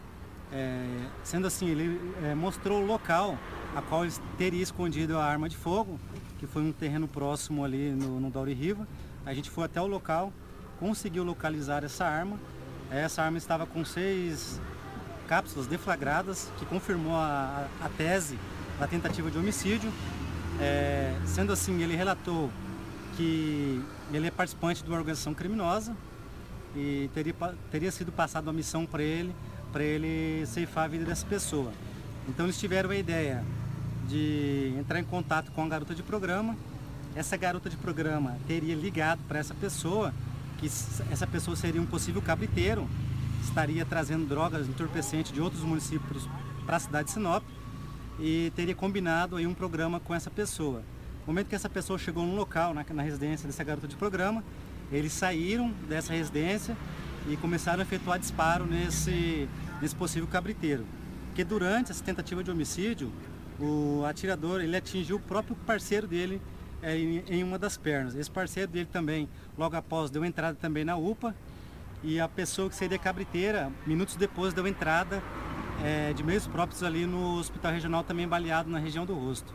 [0.51, 0.87] É,
[1.23, 3.39] sendo assim, ele é, mostrou o local
[3.77, 6.01] a qual ele teria escondido a arma de fogo,
[6.39, 8.89] que foi um terreno próximo ali no, no Dauri Riva.
[9.27, 10.33] A gente foi até o local,
[10.81, 12.41] conseguiu localizar essa arma.
[12.91, 14.59] Essa arma estava com seis
[15.27, 18.39] cápsulas deflagradas, que confirmou a, a tese
[18.79, 19.93] da tentativa de homicídio.
[20.61, 22.51] É, sendo assim, ele relatou
[23.17, 25.95] que ele é participante de uma organização criminosa
[26.75, 27.35] e teria,
[27.71, 29.35] teria sido passada uma missão para ele,
[29.73, 31.73] para ele ceifar a vida dessa pessoa.
[32.29, 33.45] Então eles tiveram a ideia
[34.07, 36.57] de entrar em contato com a garota de programa.
[37.15, 40.15] Essa garota de programa teria ligado para essa pessoa,
[40.59, 42.89] que essa pessoa seria um possível cabriteiro,
[43.43, 46.29] estaria trazendo drogas entorpecentes de outros municípios
[46.67, 47.43] para a cidade de Sinop
[48.19, 50.83] e teria combinado aí um programa com essa pessoa.
[51.21, 54.43] No momento que essa pessoa chegou no local, na, na residência dessa garota de programa,
[54.91, 56.77] eles saíram dessa residência
[57.29, 59.49] e começaram a efetuar disparo nesse,
[59.81, 60.85] nesse possível cabriteiro.
[61.27, 63.13] Porque durante essa tentativa de homicídio,
[63.61, 66.41] o atirador ele atingiu o próprio parceiro dele
[66.83, 68.15] é, em, em, uma das pernas.
[68.15, 71.35] Esse parceiro dele também, logo após, deu entrada também na UPA
[72.03, 75.23] e a pessoa que seria cabriteira, minutos depois, deu entrada
[75.85, 79.55] é, de meios próprios ali no hospital regional, também baleado na região do rosto.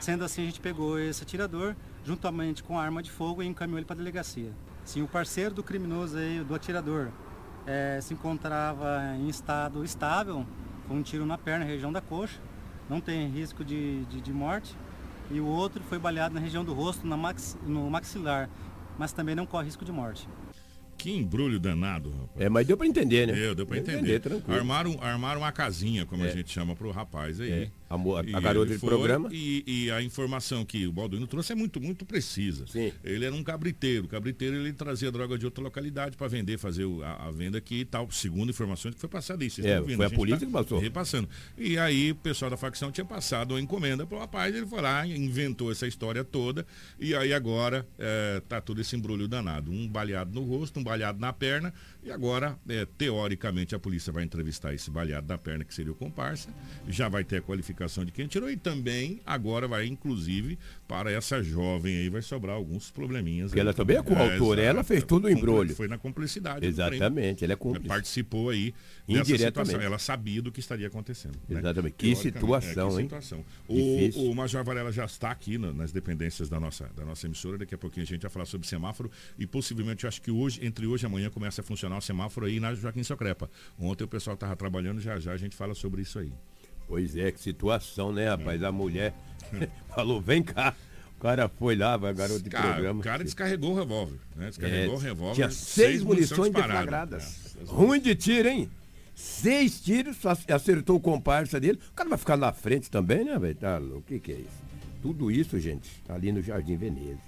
[0.00, 3.78] Sendo assim, a gente pegou esse atirador, juntamente com a arma de fogo, e encaminhou
[3.78, 4.50] ele para a delegacia.
[4.84, 7.10] Sim, o parceiro do criminoso aí, do atirador,
[7.66, 10.44] é, se encontrava em estado estável,
[10.88, 12.40] com um tiro na perna, região da coxa,
[12.88, 14.76] não tem risco de, de, de morte.
[15.30, 18.50] E o outro foi baleado na região do rosto, max, no maxilar,
[18.98, 20.28] mas também não corre risco de morte.
[21.02, 22.40] Que embrulho danado, rapaz.
[22.46, 23.32] É, mas deu para entender, né?
[23.32, 24.14] Deu, deu para entender.
[24.14, 26.28] entender armaram, armaram uma casinha, como é.
[26.28, 27.50] a gente chama pro rapaz aí.
[27.50, 27.70] É.
[27.92, 29.28] A, a, garota de programa.
[29.32, 32.66] E, e, a informação que o Balduino trouxe é muito, muito precisa.
[32.66, 32.92] Sim.
[33.04, 34.06] Ele era um cabriteiro.
[34.06, 37.80] O cabriteiro ele trazia droga de outra localidade para vender, fazer a, a, venda aqui
[37.80, 38.10] e tal.
[38.10, 39.60] Segundo informações que foi passada isso.
[39.60, 40.78] É, foi a, a polícia tá que passou.
[40.78, 41.28] Repassando.
[41.58, 45.06] E aí o pessoal da facção tinha passado a encomenda pro rapaz, ele foi lá,
[45.06, 46.66] inventou essa história toda.
[46.98, 49.70] E aí agora é, tá todo esse embrulho danado.
[49.70, 51.72] Um baleado no rosto, um baleado na perna.
[52.04, 55.94] E agora, é, teoricamente, a polícia vai entrevistar esse baleado na perna, que seria o
[55.94, 56.48] comparsa.
[56.88, 58.50] Já vai ter a qualificação de quem tirou.
[58.50, 63.50] E também, agora vai, inclusive, para essa jovem aí, vai sobrar alguns probleminhas.
[63.50, 65.74] Porque ela também é coautora, é, ela fez tudo o embrulho.
[65.76, 66.66] Foi na cumplicidade.
[66.66, 67.88] Exatamente, ela é cúmplice.
[67.88, 68.74] Participou aí
[69.08, 69.84] Indiretamente.
[69.84, 71.36] Ela sabia do que estaria acontecendo.
[71.48, 71.58] Né?
[71.58, 71.92] Exatamente.
[71.92, 71.96] Né?
[71.98, 73.04] Que situação, é, que hein?
[73.04, 73.44] Situação.
[73.68, 77.58] O, o Major Varela já está aqui nas dependências da nossa, da nossa emissora.
[77.58, 79.10] Daqui a pouquinho a gente vai falar sobre semáforo.
[79.38, 82.58] E possivelmente, eu acho que hoje, entre hoje e amanhã, começa a funcionar semáforo aí
[82.60, 83.50] na Joaquim Socrepa.
[83.78, 86.32] Ontem o pessoal estava trabalhando, já já a gente fala sobre isso aí.
[86.86, 88.62] Pois é, que situação, né, rapaz?
[88.62, 88.66] É.
[88.66, 89.14] A mulher
[89.94, 90.74] falou, vem cá.
[91.16, 93.00] O cara foi lá, vai garoto de cara, programa.
[93.00, 94.48] O cara descarregou o revólver, né?
[94.48, 95.34] Descarregou é, o revólver.
[95.34, 97.56] Tinha seis, seis munições deflagradas.
[97.60, 98.68] É, Ruim de tiro, hein?
[99.14, 101.78] Seis tiros, acertou o comparsa dele.
[101.90, 103.54] O cara vai ficar na frente também, né, velho?
[103.54, 104.62] Tá O que, que é isso?
[105.00, 107.20] Tudo isso, gente, ali no Jardim Veneza.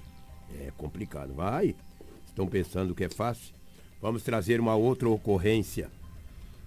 [0.61, 1.33] É complicado.
[1.35, 1.77] Vai.
[2.27, 3.55] Estão pensando que é fácil?
[4.05, 5.91] Vamos trazer uma outra ocorrência.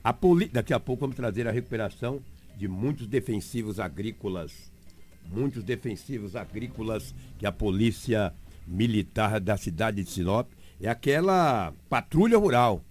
[0.04, 0.48] A poli...
[0.48, 2.20] Daqui a pouco vamos trazer a recuperação
[2.58, 4.72] de muitos defensivos agrícolas.
[5.32, 8.34] Muitos defensivos agrícolas que a polícia
[8.66, 10.50] militar da cidade de Sinop
[10.82, 12.84] é aquela patrulha rural.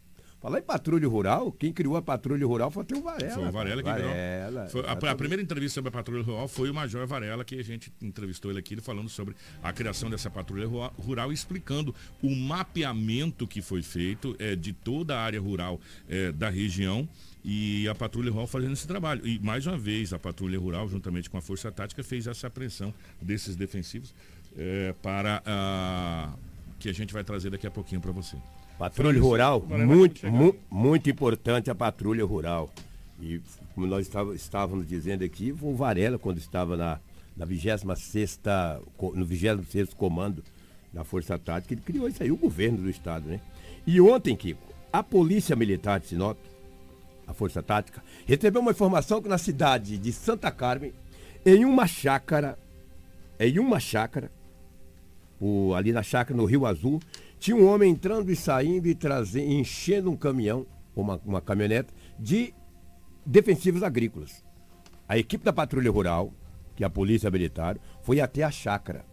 [0.47, 3.35] Falar em patrulha rural, quem criou a patrulha rural foi o Varela.
[3.35, 4.87] Foi o Varela que Varela, criou.
[4.87, 7.93] a, a, primeira entrevista sobre a patrulha rural foi o Major Varela, que a gente
[8.01, 13.83] entrevistou ele aqui, falando sobre a criação dessa patrulha rural, explicando o mapeamento que foi
[13.83, 17.09] feito é, de toda a área rural é, da região
[17.45, 19.27] e a Patrulha Rural fazendo esse trabalho.
[19.27, 22.95] E mais uma vez, a Patrulha Rural, juntamente com a Força Tática, fez essa apreensão
[23.21, 24.15] desses defensivos
[24.57, 26.33] é, para a,
[26.79, 28.37] que a gente vai trazer daqui a pouquinho para você.
[28.79, 32.70] Patrulha Rural, muito, mu muito importante a patrulha rural.
[33.20, 33.41] E
[33.74, 37.01] como nós estávamos dizendo aqui, o Varela, quando estava na,
[37.37, 37.85] na 26
[39.14, 40.45] no 26 comando
[40.93, 43.41] da Força Tática, ele criou isso aí, o governo do estado, né?
[43.87, 44.61] E ontem, Kiko,
[44.93, 46.37] a Polícia Militar de Sinop,
[47.27, 50.93] a Força Tática, recebeu uma informação que na cidade de Santa Carmen,
[51.45, 52.59] em uma chácara,
[53.41, 54.31] em uma chácara,
[55.41, 57.01] o- ali na chácara no Rio Azul.
[57.39, 62.53] Tinha um homem entrando e saindo e trazendo, enchendo um caminhão, uma, uma caminhonete, de
[63.24, 64.45] defensivos agrícolas.
[65.09, 66.32] A equipe da Patrulha Rural,
[66.74, 69.05] que é a Polícia Militar, foi até a chácara.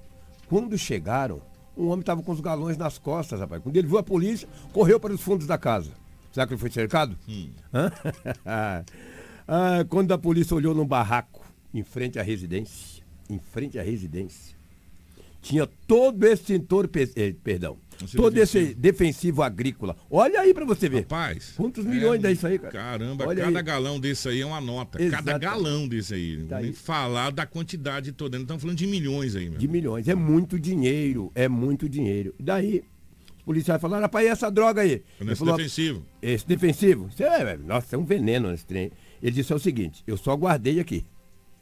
[0.47, 1.41] Quando chegaram,
[1.77, 3.61] um homem estava com os galões nas costas, rapaz.
[3.61, 5.91] Quando ele viu a polícia, correu para os fundos da casa.
[6.31, 7.17] Será que ele foi cercado?
[7.73, 7.91] Hã?
[9.45, 14.55] Ah, quando a polícia olhou num barraco, em frente à residência, em frente à residência,
[15.41, 16.57] tinha todo esse
[16.89, 17.77] pe- eh, perdão,
[18.15, 19.95] Todo esse defensivo agrícola.
[20.09, 21.01] Olha aí para você ver.
[21.01, 21.53] Rapaz.
[21.55, 22.71] Quantos milhões é, é isso aí, cara?
[22.71, 23.65] Caramba, Olha cada aí.
[23.65, 24.97] galão desse aí é uma nota.
[24.97, 25.41] Cada Exatamente.
[25.41, 26.45] galão desse aí.
[26.45, 26.73] Tá nem aí.
[26.73, 28.37] falar da quantidade toda.
[28.37, 29.59] Não estamos falando de milhões aí, meu.
[29.59, 30.07] De milhões.
[30.07, 32.33] É muito dinheiro, é muito dinheiro.
[32.39, 32.83] Daí,
[33.37, 35.03] os policiais falaram, rapaz, e essa droga aí?
[35.19, 36.05] Nesse falou, defensivo.
[36.21, 37.09] Esse defensivo?
[37.19, 38.91] É, nossa, é um veneno nesse trem.
[39.21, 41.05] Ele disse é o seguinte, eu só guardei aqui.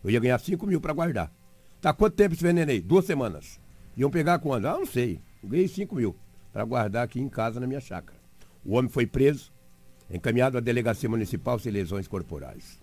[0.04, 1.32] Eu ia ganhar 5 mil para guardar.
[1.80, 2.80] Tá quanto tempo esse veneno aí?
[2.80, 3.60] Duas semanas.
[3.98, 4.66] Iam pegar quando?
[4.68, 5.20] Ah, não sei.
[5.44, 6.16] Eu ganhei 5 mil
[6.54, 8.20] para guardar aqui em casa na minha chácara.
[8.66, 9.52] O homem foi preso,
[10.10, 12.80] encaminhado à delegacia municipal sem lesões corporais.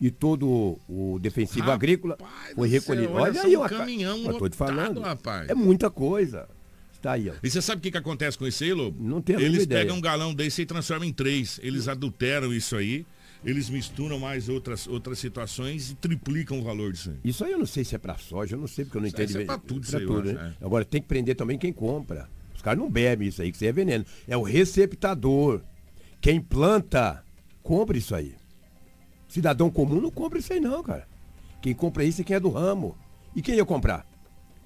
[0.00, 2.16] E todo o, defensivo Rapaz agrícola
[2.54, 3.12] foi recolhido.
[3.12, 5.00] olha Olha aí, um ca- caminhão lotado, falando.
[5.00, 5.48] rapaz.
[5.50, 6.48] É muita coisa.
[6.92, 7.34] Está aí, ó.
[7.42, 9.02] E você sabe o que, que acontece com isso aí, Lobo?
[9.02, 9.82] Não tenho a Eles ideia.
[9.82, 11.60] pegam um galão desse e transformam em três.
[11.62, 13.06] Eles adulteram isso aí.
[13.44, 17.16] Eles misturam mais outras, outras situações e triplicam o valor disso aí.
[17.24, 19.08] Isso aí eu não sei se é pra soja, eu não sei porque eu não
[19.08, 19.40] Isso entendo.
[19.40, 20.54] é pra tudo isso pra tudo, acho, né?
[20.60, 20.64] é.
[20.64, 22.28] Agora tem que prender também quem compra.
[22.54, 24.04] Os caras não bebem isso aí, que isso aí é veneno.
[24.28, 25.62] É o receptador.
[26.20, 27.24] Quem planta,
[27.62, 28.34] compra isso aí.
[29.26, 31.08] Cidadão comum não compra isso aí não, cara.
[31.62, 32.94] Quem compra isso é quem é do ramo.
[33.34, 34.06] E quem ia comprar?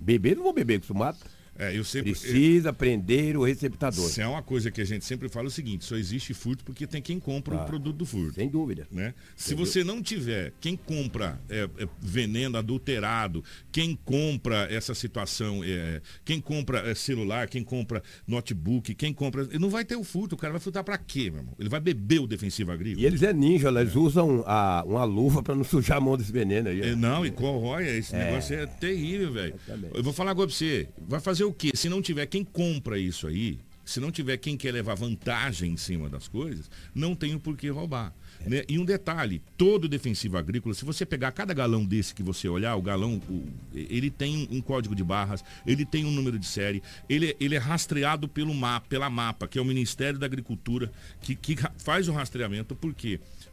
[0.01, 1.25] Beber, não vou beber com isso mata.
[1.59, 2.11] É, eu sempre.
[2.13, 4.09] Precisa prender o receptador.
[4.09, 6.65] Se é uma coisa que a gente sempre fala é o seguinte, só existe furto
[6.65, 8.35] porque tem quem compra Ah, o produto do furto.
[8.35, 8.87] Sem dúvida.
[8.91, 9.15] Né?
[9.37, 16.01] Se você não tiver quem compra é, é, veneno adulterado, quem compra essa situação, é,
[16.25, 19.47] quem compra é, celular, quem compra notebook, quem compra.
[19.59, 21.55] Não vai ter o furto, o cara vai furtar pra quê, meu irmão?
[21.59, 23.03] Ele vai beber o defensivo agrícola.
[23.03, 26.33] E eles é ninja, eles usam a- uma luva pra não sujar a mão desse
[26.33, 26.81] veneno aí.
[26.81, 29.55] É, Não, e corrói, esse negócio é terrível, velho.
[29.95, 31.71] Eu vou falar agora pra você, vai fazer o quê?
[31.75, 35.77] Se não tiver quem compra isso aí, se não tiver quem quer levar vantagem em
[35.77, 38.15] cima das coisas, não tem o porquê roubar.
[38.45, 38.49] É.
[38.49, 38.63] né?
[38.69, 42.75] E um detalhe, todo defensivo agrícola, se você pegar cada galão desse que você olhar,
[42.75, 46.83] o galão, o- ele tem um código de barras, ele tem um número de série,
[47.09, 50.91] ele, ele é rastreado pelo mapa, pela mapa, que é o Ministério da Agricultura,
[51.21, 53.21] que, que faz o rastreamento, por quê?
[53.21, 53.44] Porque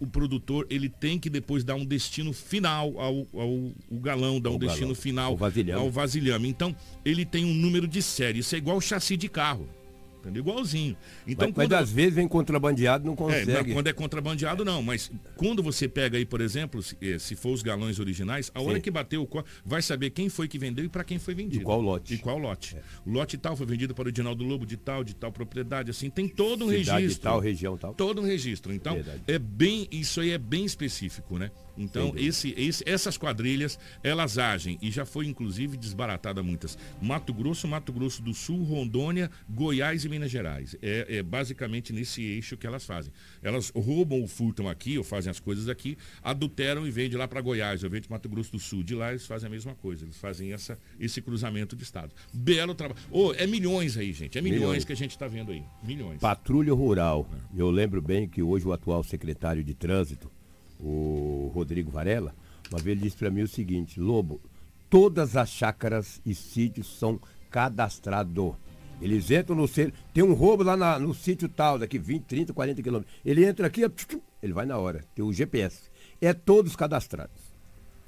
[0.00, 4.50] o produtor ele tem que depois dar um destino final ao, ao, ao galão, dar
[4.50, 5.80] um Ao destino galão, final ao vasilhame.
[5.80, 6.48] ao vasilhame.
[6.48, 8.40] Então, ele tem um número de série.
[8.40, 9.68] Isso é igual chassi de carro.
[10.20, 10.40] Entendeu?
[10.42, 10.96] Igualzinho.
[11.26, 13.68] Então, mas, mas quando- às vezes vem contrabandeado não é, consegue.
[13.68, 14.82] não, quando é contrabandeado, não.
[14.82, 18.60] Mas quando você pega aí, por exemplo, se, eh, se for os galões originais, a
[18.60, 18.80] hora Sim.
[18.82, 21.62] que bateu o co- vai saber quem foi que vendeu e para quem foi vendido.
[21.62, 22.12] E qual lote.
[22.12, 22.16] É.
[22.16, 22.76] E qual lote.
[23.06, 26.10] O lote tal foi vendido para o Edinaldo Lobo de tal, de tal propriedade, assim.
[26.10, 27.22] Tem todo um Cidade registro.
[27.22, 27.94] tal, região tal.
[27.94, 28.72] Todo um registro.
[28.72, 29.22] Então, Verdade.
[29.26, 31.50] é bem, isso aí é bem específico, né?
[31.76, 36.76] Então, esse, esse- essas quadrilhas, elas agem, e já foi inclusive desbaratada muitas.
[37.00, 40.76] Mato Grosso, Mato Grosso do Sul, Rondônia, Goiás e Minas Gerais.
[40.82, 43.12] É, é basicamente nesse eixo que elas fazem.
[43.42, 47.40] Elas roubam ou furtam aqui, ou fazem as coisas aqui, adulteram e vendem lá para
[47.40, 48.82] Goiás, ou vendem Mato Grosso do Sul.
[48.82, 52.14] De lá eles fazem a mesma coisa, eles fazem essa, esse cruzamento de estado.
[52.32, 53.00] Belo trabalho.
[53.10, 54.36] Ô, é milhões aí, gente.
[54.38, 54.84] É milhões, Milhões.
[54.84, 55.62] que a gente está vendo aí.
[55.82, 56.20] Milhões.
[56.20, 57.28] Patrulha Rural.
[57.56, 57.60] É.
[57.60, 60.30] Eu lembro bem que hoje o atual secretário de trânsito,
[60.82, 62.34] o Rodrigo Varela,
[62.70, 64.40] uma vez ele disse para mim o seguinte, Lobo,
[64.88, 67.20] todas as chácaras e sítios são
[67.50, 68.54] cadastrados.
[69.00, 72.52] Eles entram no centro, tem um roubo lá na- no sítio tal, daqui 20, 30,
[72.52, 73.14] 40 quilômetros.
[73.24, 73.82] Ele entra aqui,
[74.42, 75.90] ele vai na hora, tem o GPS.
[76.20, 77.40] É todos cadastrados.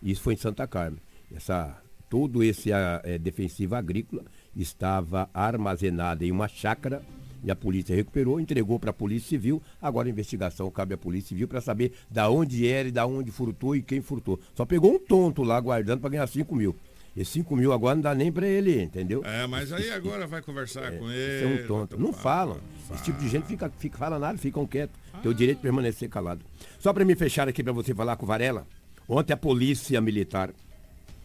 [0.03, 1.01] Isso foi em Santa Carmen.
[1.35, 4.23] Essa, todo esse ah, eh, defensivo agrícola
[4.55, 7.03] estava armazenado em uma chácara
[7.45, 9.63] e a polícia recuperou, entregou para a Polícia Civil.
[9.81, 13.31] Agora a investigação cabe à Polícia Civil para saber da onde era e da onde
[13.31, 14.39] furtou e quem furtou.
[14.55, 16.77] Só pegou um tonto lá guardando para ganhar 5 mil.
[17.15, 19.23] E 5 mil agora não dá nem para ele, entendeu?
[19.25, 21.61] É, mas aí agora vai conversar com Esse ele.
[21.61, 21.99] é um tonto.
[22.01, 22.59] Não falam.
[22.95, 24.97] Esse tipo de gente fica, fica fala nada, ficam quietos.
[25.21, 26.41] Tem o direito de permanecer calado.
[26.79, 28.67] Só para me fechar aqui para você falar com o Varela.
[29.09, 30.51] Ontem a polícia militar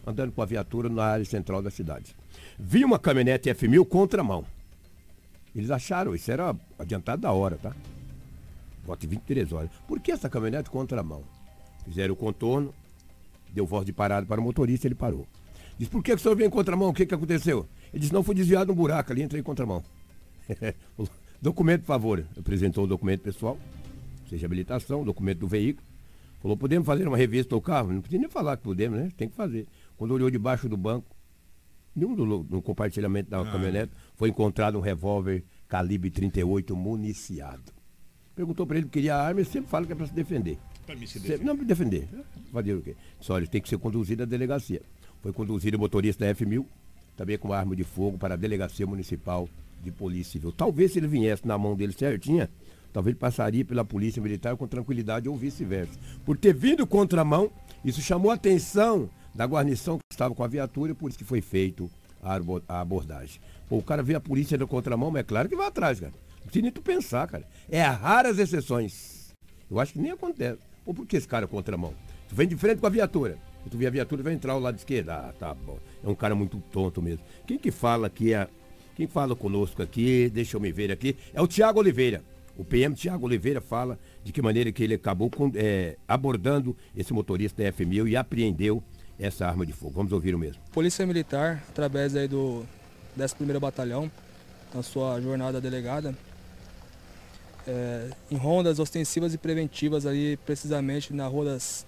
[0.06, 2.14] andando com a viatura na área central da cidade.
[2.58, 4.44] Vi uma caminhonete F1000 contramão.
[5.58, 7.74] Eles acharam, isso era adiantado da hora, tá?
[8.86, 9.70] Voto de 23 horas.
[9.88, 11.24] Por que essa caminhonete contramão?
[11.84, 12.72] Fizeram o contorno,
[13.52, 15.26] deu voz de parada para o motorista, ele parou.
[15.76, 16.90] Diz, por que, que o senhor veio em contramão?
[16.90, 17.66] O que, que aconteceu?
[17.92, 19.82] Ele disse, não, fui desviado um buraco ali, entrei em contramão.
[21.42, 22.24] documento, por favor.
[22.38, 23.58] Apresentou o documento pessoal,
[24.30, 25.84] seja habilitação, documento do veículo.
[26.40, 27.92] Falou, podemos fazer uma revista do carro?
[27.92, 29.10] Não podia nem falar que podemos, né?
[29.16, 29.66] Tem que fazer.
[29.96, 31.18] Quando olhou debaixo do banco,
[31.98, 33.44] Nenhum do, no compartilhamento da Ah.
[33.44, 37.72] caminhonete foi encontrado um revólver calibre 38 municiado.
[38.34, 40.58] Perguntou para ele se queria arma, ele sempre fala que é para se defender.
[40.84, 41.44] Pra mim se defender.
[41.44, 42.08] Não, me defender.
[42.52, 42.96] Fazer o quê?
[43.20, 44.82] Só ele tem que ser conduzido à delegacia.
[45.22, 46.66] Foi conduzido o motorista da F1000,
[47.16, 49.48] também com arma de fogo, para a delegacia municipal
[49.82, 50.50] de polícia civil.
[50.50, 52.50] Talvez se ele viesse na mão dele certinha,
[52.92, 55.96] talvez ele passaria pela polícia militar com tranquilidade ou vice-versa.
[56.24, 57.52] Por ter vindo contramão,
[57.84, 61.24] isso chamou a atenção da guarnição que estava com a viatura, e por isso que
[61.24, 61.88] foi feito
[62.22, 63.40] a, abordagem.
[63.68, 66.12] Pô, o cara vê a polícia na contramão, mas é claro que vai atrás, cara.
[66.40, 67.44] Não precisa nem tu pensar, cara.
[67.68, 69.34] É raras exceções.
[69.70, 70.58] Eu acho que nem acontece.
[70.86, 71.92] Ou por que esse cara é contramão?
[72.28, 73.36] Tu vem de frente com a viatura.
[73.70, 75.10] Tu vê a viatura, vai entrar ao lado esquerdo.
[75.10, 75.78] Ah, tá bom.
[76.02, 77.22] É um cara muito tonto mesmo.
[77.46, 78.48] Quem que fala aqui é.
[78.96, 82.24] Quem fala conosco aqui, deixa eu me ver aqui, é o Tiago Oliveira.
[82.56, 87.12] O PM Tiago Oliveira fala de que maneira que ele acabou com- é, abordando esse
[87.12, 88.82] motorista da F1000 e apreendeu
[89.18, 89.94] essa arma de fogo.
[89.94, 90.62] Vamos ouvir o mesmo.
[90.72, 92.64] Polícia Militar, através aí do
[93.18, 94.10] 11º Batalhão,
[94.74, 96.14] na sua jornada delegada,
[97.66, 101.86] é, em rondas ostensivas e preventivas ali, precisamente na rua das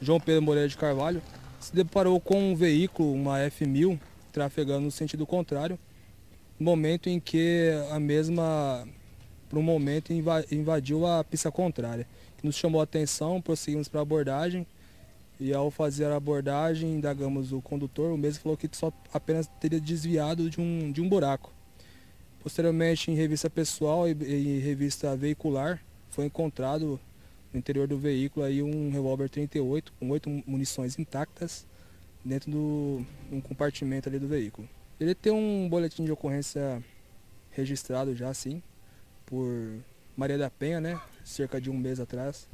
[0.00, 1.22] João Pedro Moreira de Carvalho,
[1.60, 3.98] se deparou com um veículo, uma F1000,
[4.32, 5.78] trafegando no sentido contrário,
[6.58, 8.86] no momento em que a mesma,
[9.48, 12.06] por um momento, inva- invadiu a pista contrária.
[12.42, 14.66] Nos chamou a atenção, prosseguimos para a abordagem,
[15.38, 19.80] e ao fazer a abordagem, indagamos o condutor, o mesmo falou que só apenas teria
[19.80, 21.52] desviado de um, de um buraco.
[22.42, 27.00] Posteriormente, em revista pessoal e, revista veicular, foi encontrado
[27.52, 31.66] no interior do veículo aí um revólver 38 com oito munições intactas
[32.24, 34.68] dentro do um compartimento ali do veículo.
[35.00, 36.82] Ele tem um boletim de ocorrência
[37.50, 38.62] registrado já sim
[39.26, 39.78] por
[40.16, 42.48] Maria da Penha, né, cerca de um mês atrás,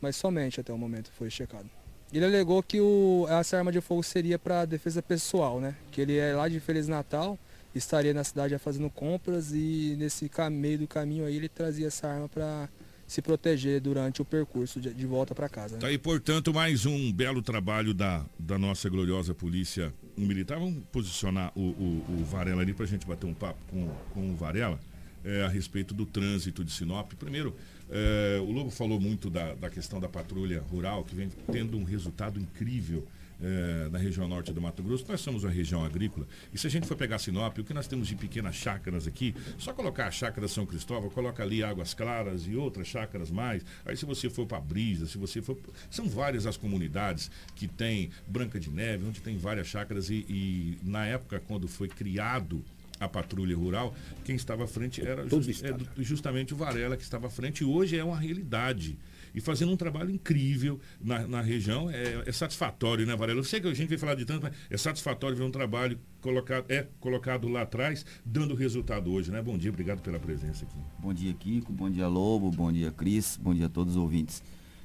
[0.00, 1.68] mas somente até o momento foi checado.
[2.12, 5.74] Ele alegou que o, essa arma de fogo seria para defesa pessoal, né?
[5.90, 7.38] Que ele é lá de Feliz Natal,
[7.74, 12.06] estaria na cidade já fazendo compras e nesse meio do caminho aí ele trazia essa
[12.06, 12.68] arma para
[13.06, 15.74] se proteger durante o percurso de, de volta para casa.
[15.74, 15.80] né?
[15.80, 20.58] Tá aí, portanto, mais um belo trabalho da, da nossa gloriosa polícia militar.
[20.58, 24.30] Vamos posicionar o, o, o Varela ali para a gente bater um papo com, com
[24.30, 24.80] o Varela
[25.24, 27.12] é, a respeito do trânsito de Sinop.
[27.14, 27.54] Primeiro,
[27.94, 31.84] é, o Lobo falou muito da, da questão da patrulha rural, que vem tendo um
[31.84, 33.06] resultado incrível
[33.42, 35.04] é, na região norte do Mato Grosso.
[35.06, 37.86] Nós somos uma região agrícola e se a gente for pegar Sinop, o que nós
[37.86, 42.46] temos de pequenas chácaras aqui, só colocar a chácara São Cristóvão, coloca ali Águas Claras
[42.46, 43.62] e outras chácaras mais.
[43.84, 45.58] Aí se você for para Brisa, se você for.
[45.90, 50.78] São várias as comunidades que tem Branca de Neve, onde tem várias chácaras e, e
[50.82, 52.64] na época, quando foi criado
[53.04, 53.94] a patrulha rural,
[54.24, 57.64] quem estava à frente era just- é, justamente o Varela que estava à frente e
[57.64, 58.98] hoje é uma realidade.
[59.34, 63.40] E fazendo um trabalho incrível na, na região, é, é satisfatório, né, Varela?
[63.40, 65.98] Eu sei que a gente vai falar de tanto, mas é satisfatório ver um trabalho
[66.20, 69.40] colocado, é colocado lá atrás, dando resultado hoje, né?
[69.40, 70.76] Bom dia, obrigado pela presença aqui.
[70.98, 71.72] Bom dia, Kiko.
[71.72, 72.50] Bom dia, Lobo.
[72.50, 73.38] Bom dia, Cris.
[73.42, 74.42] Bom dia a todos os ouvintes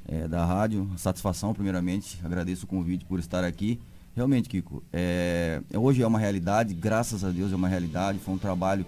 [0.08, 0.90] eh, da rádio.
[0.98, 2.18] Satisfação, primeiramente.
[2.24, 3.78] Agradeço o convite por estar aqui.
[4.18, 8.18] Realmente, Kiko, é, hoje é uma realidade, graças a Deus é uma realidade.
[8.18, 8.84] Foi um trabalho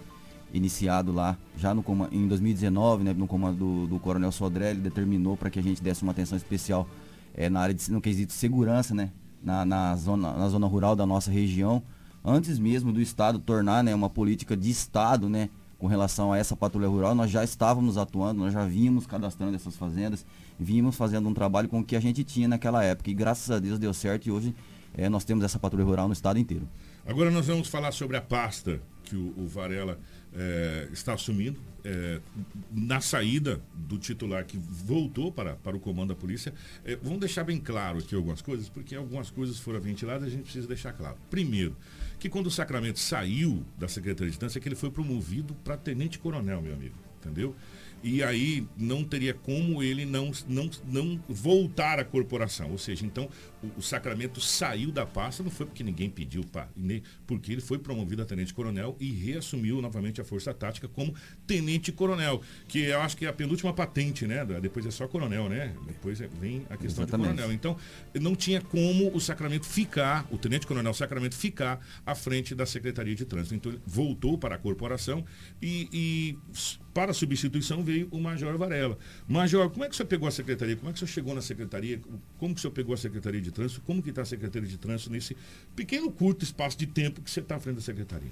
[0.52, 4.72] iniciado lá já no, em 2019, né, no comando do, do Coronel Sodré.
[4.72, 6.90] Ele determinou para que a gente desse uma atenção especial
[7.36, 9.12] eh, na área de no quesito segurança, né,
[9.44, 11.84] na, na zona, na zona rural da nossa região.
[12.26, 16.56] Antes mesmo do Estado tornar né, uma política de Estado, né, com relação a essa
[16.56, 20.26] patrulha rural, nós já estávamos atuando, nós já vínhamos cadastrando essas fazendas,
[20.60, 23.12] vínhamos fazendo um trabalho com o que a gente tinha naquela época.
[23.12, 24.56] E graças a Deus deu certo e hoje
[25.00, 26.68] eh, nós temos essa patrulha rural no estado inteiro.
[27.06, 30.00] Agora nós vamos falar sobre a pasta que o, o Varela
[30.34, 32.20] eh, está assumindo eh,
[32.72, 36.54] na saída do titular que voltou para, para o comando da polícia.
[36.86, 40.30] Eh, vamos deixar bem claro aqui algumas coisas, porque algumas coisas foram ventiladas e a
[40.32, 41.18] gente precisa deixar claro.
[41.30, 41.76] Primeiro,
[42.20, 45.78] que quando o Sacramento saiu da Secretaria de Trânsito, é que ele foi promovido para
[45.78, 47.56] tenente coronel, meu amigo, entendeu?
[48.04, 52.72] E aí não teria como ele não, não, não voltar à corporação.
[52.72, 53.30] Ou seja, então
[53.62, 57.62] o, o Sacramento saiu da pasta, não foi porque ninguém pediu, pá, nem porque ele
[57.62, 61.14] foi promovido a tenente coronel e reassumiu novamente a força tática como
[61.46, 64.46] tenente coronel, que eu acho que é a penúltima patente, né?
[64.62, 65.76] Depois é só coronel, né?
[65.88, 67.32] Depois é- vem a questão Exatamente.
[67.32, 67.54] de coronel.
[67.54, 67.78] Então,
[68.20, 73.16] não tinha como o Sacramento ficar, o Tenente Coronel Sacramento ficar à frente da Secretaria
[73.16, 73.56] de Trânsito.
[73.56, 75.26] Então, ele voltou para a corporação
[75.62, 76.38] e, e
[76.94, 78.98] para a substituição veio o Major Varela.
[79.28, 80.76] Major, como é que o senhor pegou a Secretaria?
[80.76, 82.00] Como é que o senhor chegou na Secretaria?
[82.38, 83.82] Como que o senhor pegou a Secretaria de Trânsito?
[83.82, 85.36] Como que está a Secretaria de Trânsito nesse
[85.76, 88.32] pequeno, curto espaço de tempo que você está à frente da Secretaria?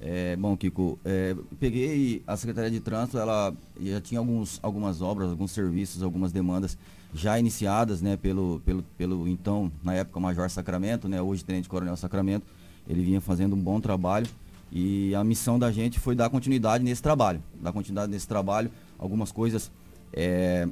[0.00, 5.30] É, bom, Kiko, é, peguei a Secretaria de Trânsito, ela já tinha alguns, algumas obras,
[5.30, 6.78] alguns serviços, algumas demandas
[7.12, 11.96] já iniciadas, né, pelo, pelo, pelo então, na época, Major Sacramento, né, hoje Tenente Coronel
[11.96, 12.46] Sacramento.
[12.88, 14.28] ele vinha fazendo um bom trabalho
[14.70, 19.32] e a missão da gente foi dar continuidade nesse trabalho, dar continuidade nesse trabalho, algumas
[19.32, 19.70] coisas
[20.12, 20.68] é,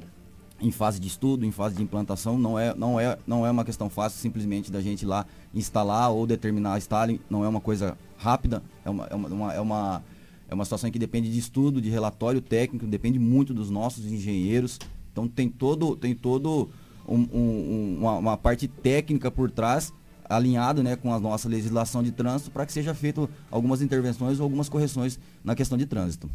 [0.59, 3.63] em fase de estudo, em fase de implantação, não é, não é, não é uma
[3.63, 7.97] questão fácil simplesmente da gente lá instalar ou determinar a Stalin, não é uma coisa
[8.17, 10.03] rápida, é uma, é uma, é uma,
[10.49, 14.79] é uma situação que depende de estudo, de relatório técnico, depende muito dos nossos engenheiros,
[15.11, 16.69] então tem todo, tem todo
[17.07, 19.93] um, um, uma, uma parte técnica por trás
[20.29, 24.43] alinhado né, com a nossa legislação de trânsito para que seja feito algumas intervenções ou
[24.43, 26.29] algumas correções na questão de trânsito.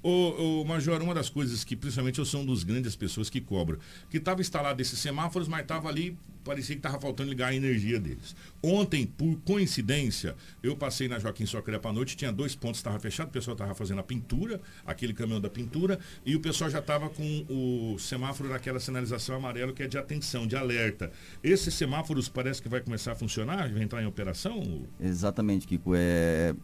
[0.00, 3.40] Ô, ô, Major, uma das coisas que principalmente eu sou um dos grandes pessoas que
[3.40, 3.78] cobram,
[4.08, 7.98] que estava instalado esses semáforos, mas estava ali, parecia que estava faltando ligar a energia
[7.98, 8.36] deles.
[8.62, 13.28] Ontem, por coincidência, eu passei na Joaquim Socrepa à noite, tinha dois pontos, estava fechado,
[13.28, 17.10] o pessoal estava fazendo a pintura, aquele caminhão da pintura, e o pessoal já estava
[17.10, 21.10] com o semáforo daquela sinalização amarelo que é de atenção, de alerta.
[21.42, 24.86] Esses semáforos parece que vai começar a funcionar, vai entrar em operação?
[25.00, 25.92] Exatamente, Kiko.
[25.96, 26.54] É,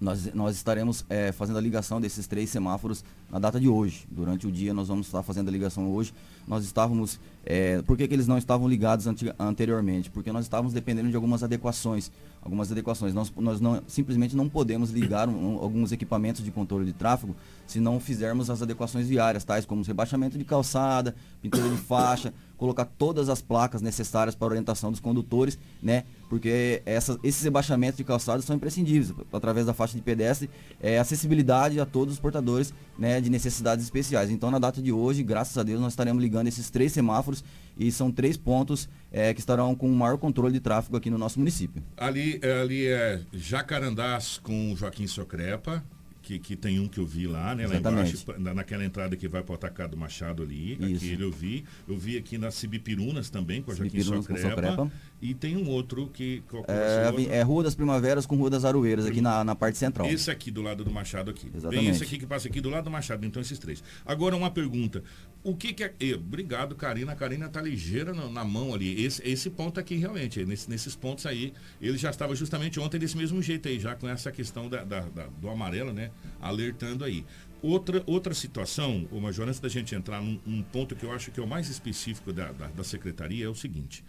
[0.00, 4.06] nós, nós estaremos é, fazendo a ligação desses três semáforos na data de hoje.
[4.10, 6.12] Durante o dia nós vamos estar fazendo a ligação hoje.
[6.46, 7.18] Nós estávamos.
[7.44, 9.06] É, por que, que eles não estavam ligados
[9.38, 10.10] anteriormente?
[10.10, 12.10] Porque nós estávamos dependendo de algumas adequações.
[12.42, 13.14] Algumas adequações.
[13.14, 17.34] Nós, nós não, simplesmente não podemos ligar um, alguns equipamentos de controle de tráfego
[17.66, 22.84] se não fizermos as adequações diárias, tais como rebaixamento de calçada, pintura de faixa, colocar
[22.84, 26.04] todas as placas necessárias para a orientação dos condutores, né?
[26.28, 30.50] Porque essas, esses rebaixamentos de calçadas são imprescindíveis, através da faixa de pedestre,
[30.80, 34.30] é, acessibilidade a todos os portadores né, de necessidades especiais.
[34.30, 37.44] Então, na data de hoje, graças a Deus, nós estaremos ligando esses três semáforos
[37.78, 41.38] e são três pontos é, que estarão com maior controle de tráfego aqui no nosso
[41.38, 41.82] município.
[41.96, 45.84] Ali, ali é Jacarandás com Joaquim Socrepa,
[46.26, 47.62] que, que tem um que eu vi lá, né?
[47.62, 48.16] Exatamente.
[48.26, 50.72] Lá embaixo, naquela entrada que vai para o atacado Machado ali.
[50.72, 51.04] Isso.
[51.04, 51.64] Aquele eu vi.
[51.86, 54.90] Eu vi aqui nas Cibipirunas também, com a Joaquim Socrepa.
[55.22, 56.42] E tem um outro que.
[56.66, 60.08] É, é, Rua das Primaveras com Rua das Aroeiras, aqui na, na parte central.
[60.08, 61.48] Esse aqui do lado do Machado aqui.
[61.54, 61.84] Exatamente.
[61.84, 63.82] Tem esse aqui que passa aqui do lado do Machado, então esses três.
[64.04, 65.04] Agora uma pergunta.
[65.44, 65.94] O que, que é.
[66.00, 67.12] Eh, obrigado, Karina.
[67.12, 69.04] A Karina tá ligeira na, na mão ali.
[69.04, 73.16] Esse, esse ponto aqui, realmente, nesse, nesses pontos aí, ele já estava justamente ontem desse
[73.16, 76.10] mesmo jeito aí, já com essa questão da, da, da do amarelo, né?
[76.40, 77.24] Alertando aí.
[77.62, 81.30] Outra, outra situação, o Major, antes da gente entrar num, num, ponto que eu acho
[81.30, 84.04] que é o mais específico da, da, da secretaria, é o seguinte.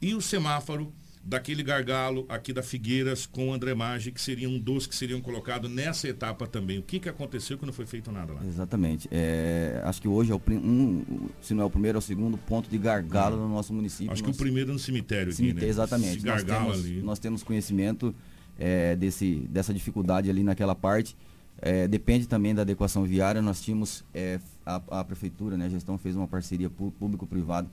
[0.00, 0.92] E o semáforo
[1.22, 5.70] daquele gargalo aqui da Figueiras com o André Maggi, que seriam dois que seriam colocados
[5.70, 6.78] nessa etapa também.
[6.78, 8.44] O que, que aconteceu que não foi feito nada lá?
[8.46, 9.08] Exatamente.
[9.10, 12.38] É, acho que hoje é o um, se não é o primeiro, é o segundo
[12.38, 14.12] ponto de gargalo no nosso município.
[14.12, 15.70] Acho que o primeiro no cemitério, cemitério aqui, né?
[15.70, 16.16] Exatamente.
[16.16, 17.02] Esse gargalo nós temos, ali.
[17.02, 18.14] Nós temos conhecimento
[18.58, 21.16] é, desse, dessa dificuldade ali naquela parte.
[21.62, 23.42] É, depende também da adequação viária.
[23.42, 27.68] Nós tínhamos é, a, a, prefeitura, né, a gestão fez uma parceria público-privada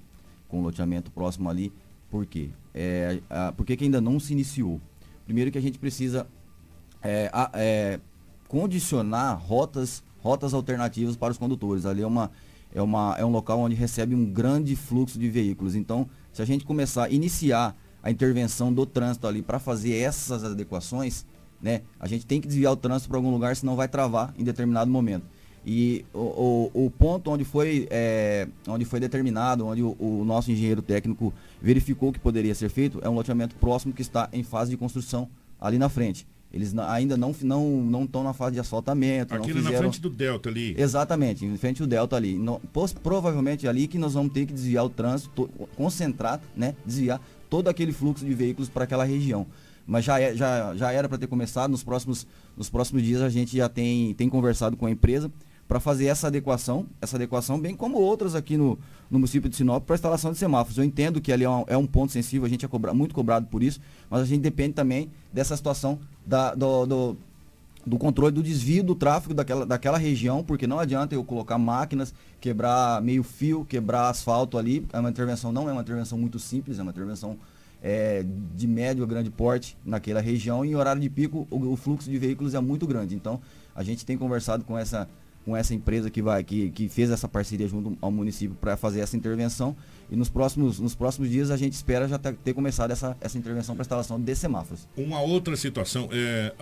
[0.48, 1.72] com o loteamento próximo ali
[2.10, 2.50] por quê?
[2.74, 4.80] É, a, por que, que ainda não se iniciou?
[5.26, 6.28] Primeiro que a gente precisa
[7.02, 8.00] é, a, é,
[8.48, 11.86] condicionar rotas, rotas alternativas para os condutores.
[11.86, 12.32] Ali é, uma,
[12.74, 15.76] é, uma, é um local onde recebe um grande fluxo de veículos.
[15.76, 20.44] Então, se a gente começar a iniciar a intervenção do trânsito ali para fazer essas
[20.44, 21.26] adequações,
[21.62, 24.44] né, a gente tem que desviar o trânsito para algum lugar, senão vai travar em
[24.44, 25.26] determinado momento.
[25.70, 30.50] E o, o, o ponto onde foi, é, onde foi determinado, onde o, o, nosso
[30.50, 34.72] engenheiro técnico verificou que poderia ser feito, é um loteamento próximo que está em fase
[34.72, 35.28] de construção
[35.60, 36.26] ali na frente.
[36.54, 39.36] Eles ainda não não não estão na fase de asfaltamento.
[39.36, 39.74] Aqui fizeram...
[39.74, 40.74] na frente do Delta ali.
[40.78, 42.38] Exatamente, em frente do Delta ali.
[42.38, 42.62] No,
[43.04, 47.92] provavelmente ali que nós vamos ter que desviar o trânsito, concentrar, né, desviar todo aquele
[47.92, 49.46] fluxo de veículos para aquela região.
[49.88, 52.28] Mas já, é, já, já era para ter começado, nos próximos,
[52.58, 55.32] nos próximos dias a gente já tem, tem conversado com a empresa
[55.68, 58.80] para fazer essa adequação, essa adequação, bem como outras aqui no,
[59.10, 60.78] no município de Sinop para instalação de semáforos.
[60.78, 63.14] Eu entendo que ali é um, é um ponto sensível, a gente é cobra, muito
[63.14, 63.80] cobrado por isso,
[64.10, 67.18] mas a gente depende também dessa situação da, do, do,
[67.86, 72.14] do, controle do desvio do tráfego daquela, daquela região, porque não adianta eu colocar máquinas,
[72.40, 74.86] quebrar meio fio, quebrar asfalto ali.
[74.94, 77.38] É uma intervenção, não é uma intervenção muito simples, é uma intervenção
[77.82, 78.26] é,
[78.56, 82.10] de médio a grande porte naquela região e em horário de pico o, o fluxo
[82.10, 83.16] de veículos é muito grande.
[83.16, 83.40] Então
[83.76, 85.08] a gente tem conversado com essa
[85.46, 89.00] com essa empresa que vai que, que fez essa parceria junto ao município para fazer
[89.00, 89.76] essa intervenção
[90.12, 93.38] e nos próximos, nos próximos dias a gente espera já ter, ter começado essa, essa
[93.38, 94.88] intervenção para instalação de semáforos.
[94.98, 96.54] Uma outra situação, é,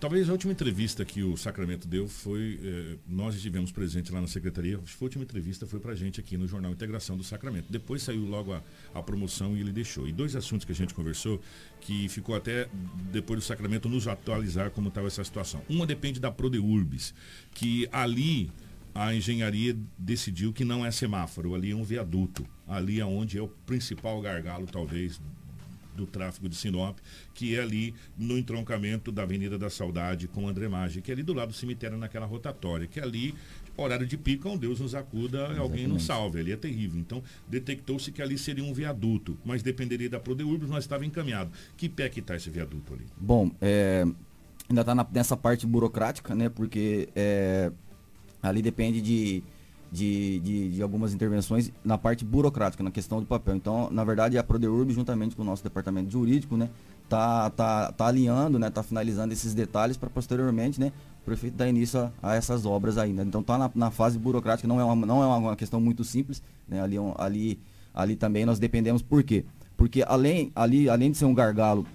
[0.00, 2.58] Talvez a última entrevista que o Sacramento deu foi.
[2.64, 4.80] Eh, nós estivemos presentes lá na secretaria.
[4.82, 7.66] Acho que a última entrevista foi para a gente aqui no Jornal Integração do Sacramento.
[7.68, 8.62] Depois saiu logo a,
[8.94, 10.08] a, promoção e ele deixou.
[10.08, 11.38] E dois assuntos que a gente conversou
[11.82, 12.66] que ficou até
[13.12, 15.60] depois do Sacramento nos atualizar como estava essa situação.
[15.68, 17.12] Uma depende da Prodeurbis,
[17.52, 18.50] que ali
[18.94, 22.46] a engenharia decidiu que não é semáforo, ali é um viaduto.
[22.66, 25.20] Ali é onde é o principal gargalo, talvez,
[26.00, 26.98] do tráfego de Sinop,
[27.34, 31.22] que é ali no entroncamento da Avenida da Saudade com André Maggi, que é ali
[31.22, 33.34] do lado do cemitério naquela rotatória, que é ali
[33.76, 37.00] horário de pico, um Deus nos acuda, alguém nos salve, ali é terrível.
[37.00, 41.50] Então, detectou-se que ali seria um viaduto, mas dependeria da Prodeurbis, mas estava encaminhado.
[41.76, 43.06] Que pé que está esse viaduto ali?
[43.16, 44.04] Bom, é,
[44.68, 46.48] ainda está nessa parte burocrática, né?
[46.48, 47.72] Porque é,
[48.42, 49.42] ali depende de,
[49.90, 53.56] de, de, de, algumas intervenções na parte burocrática, na questão do papel.
[53.56, 56.68] Então, na verdade, a Prodeurb, juntamente com o nosso departamento jurídico, né?
[57.08, 58.70] Tá, tá, tá alinhando, né?
[58.70, 60.92] Tá finalizando esses detalhes para posteriormente, né?
[61.20, 63.22] o prefeito dar início a, a essas obras ainda.
[63.22, 66.42] Então está na, na, fase burocrática, não é uma, não é uma questão muito simples.
[66.68, 66.80] Né?
[66.80, 67.60] Ali, ali,
[67.94, 69.44] ali também nós dependemos, por quê?
[69.76, 71.86] Porque além, ali, além de ser um gargalo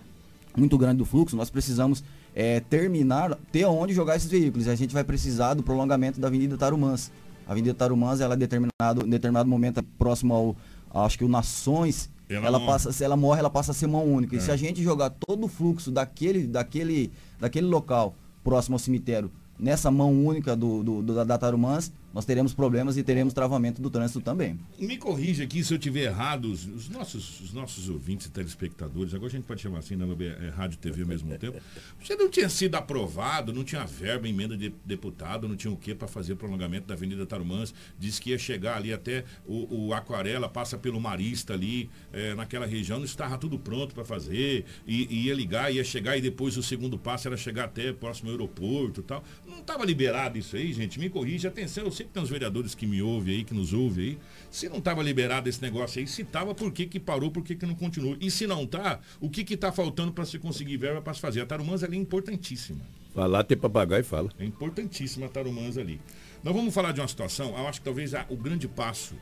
[0.56, 4.68] muito grande do fluxo, nós precisamos é, terminar, ter onde jogar esses veículos.
[4.68, 7.12] A gente vai precisar do prolongamento da Avenida Tarumãs.
[7.48, 12.10] A Avenida Tarumãs, ela é determinado, em determinado momento, próximo ao, acho que o Nações,
[12.30, 14.36] ela, ela passa, se ela morre, ela passa a ser mão única.
[14.36, 14.40] É.
[14.40, 19.32] E se a gente jogar todo o fluxo daquele, daquele, daquele local próximo ao cemitério,
[19.60, 23.90] nessa mão única do, do, do da Tarumãs, nós teremos problemas e teremos travamento do
[23.90, 24.58] trânsito também.
[24.80, 29.14] Me corrija aqui se eu tiver errado, os, os nossos, os nossos ouvintes e telespectadores,
[29.14, 30.08] agora a gente pode chamar assim, né,
[30.42, 31.62] é, Rádio TV ao mesmo tempo.
[32.02, 35.94] Você não tinha sido aprovado, não tinha verba, emenda de deputado, não tinha o que
[35.94, 39.94] para fazer o prolongamento da Avenida Tarumãs, disse que ia chegar ali até o, o
[39.94, 45.06] Aquarela, passa pelo Marista ali, é, naquela região, não estava tudo pronto para fazer, e,
[45.14, 49.02] e, ia ligar, ia chegar e depois o segundo passo era chegar até próximo aeroporto
[49.02, 49.22] e tal.
[49.46, 52.74] Não estava liberado isso aí, gente, me corrija, atenção, eu sei que tem uns vereadores
[52.74, 54.18] que me ouvem aí, que nos ouvem aí.
[54.50, 57.56] Se não estava liberado esse negócio aí, se estava, por que, que parou, por que,
[57.56, 58.18] que não continua?
[58.22, 61.42] E se não está, o que está faltando para se conseguir verba para se fazer?
[61.42, 62.82] A Tarumãs ali é importantíssima.
[63.14, 64.30] Falar tem papagaio e fala.
[64.38, 66.00] É importantíssima a Tarumãs ali.
[66.44, 69.16] Nós vamos falar de uma situação, eu acho que talvez a, o grande passo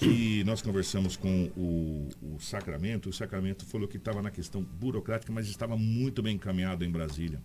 [0.00, 5.30] que nós conversamos com o, o Sacramento, o Sacramento falou que estava na questão burocrática,
[5.30, 7.38] mas estava muito bem encaminhado em Brasília.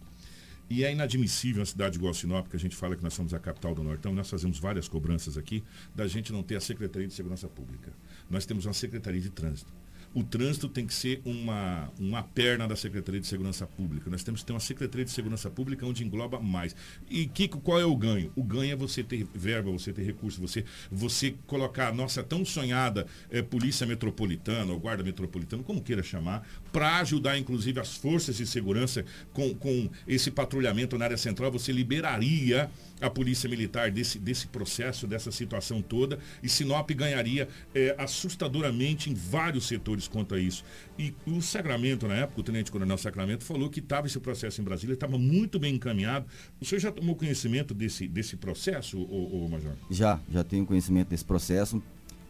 [0.69, 3.33] E é inadmissível uma cidade igual a Sinop, que a gente fala que nós somos
[3.33, 5.63] a capital do Nortão, nós fazemos várias cobranças aqui,
[5.93, 7.93] da gente não ter a Secretaria de Segurança Pública.
[8.29, 9.71] Nós temos uma Secretaria de Trânsito
[10.15, 14.09] o trânsito tem que ser uma, uma perna da Secretaria de Segurança Pública.
[14.09, 16.73] Nós temos que ter uma Secretaria de Segurança Pública onde engloba mais.
[17.09, 17.29] E
[17.61, 18.31] qual é o ganho?
[18.33, 22.45] O ganho é você ter verba, você ter recurso, você, você colocar a nossa tão
[22.45, 28.35] sonhada é, Polícia Metropolitana, ou Guarda Metropolitana, como queira chamar, para ajudar inclusive as forças
[28.35, 32.69] de segurança com, com esse patrulhamento na área central, você liberaria
[32.99, 39.13] a Polícia Militar desse, desse processo, dessa situação toda, e Sinop ganharia é, assustadoramente em
[39.13, 40.65] vários setores quanto a isso.
[40.99, 44.63] E o Sacramento, na época, o Tenente Coronel Sacramento falou que estava esse processo em
[44.65, 46.25] Brasília, estava muito bem encaminhado.
[46.59, 49.71] O senhor já tomou conhecimento desse, desse processo, ô, ô, Major?
[49.89, 51.81] Já, já tenho conhecimento desse processo.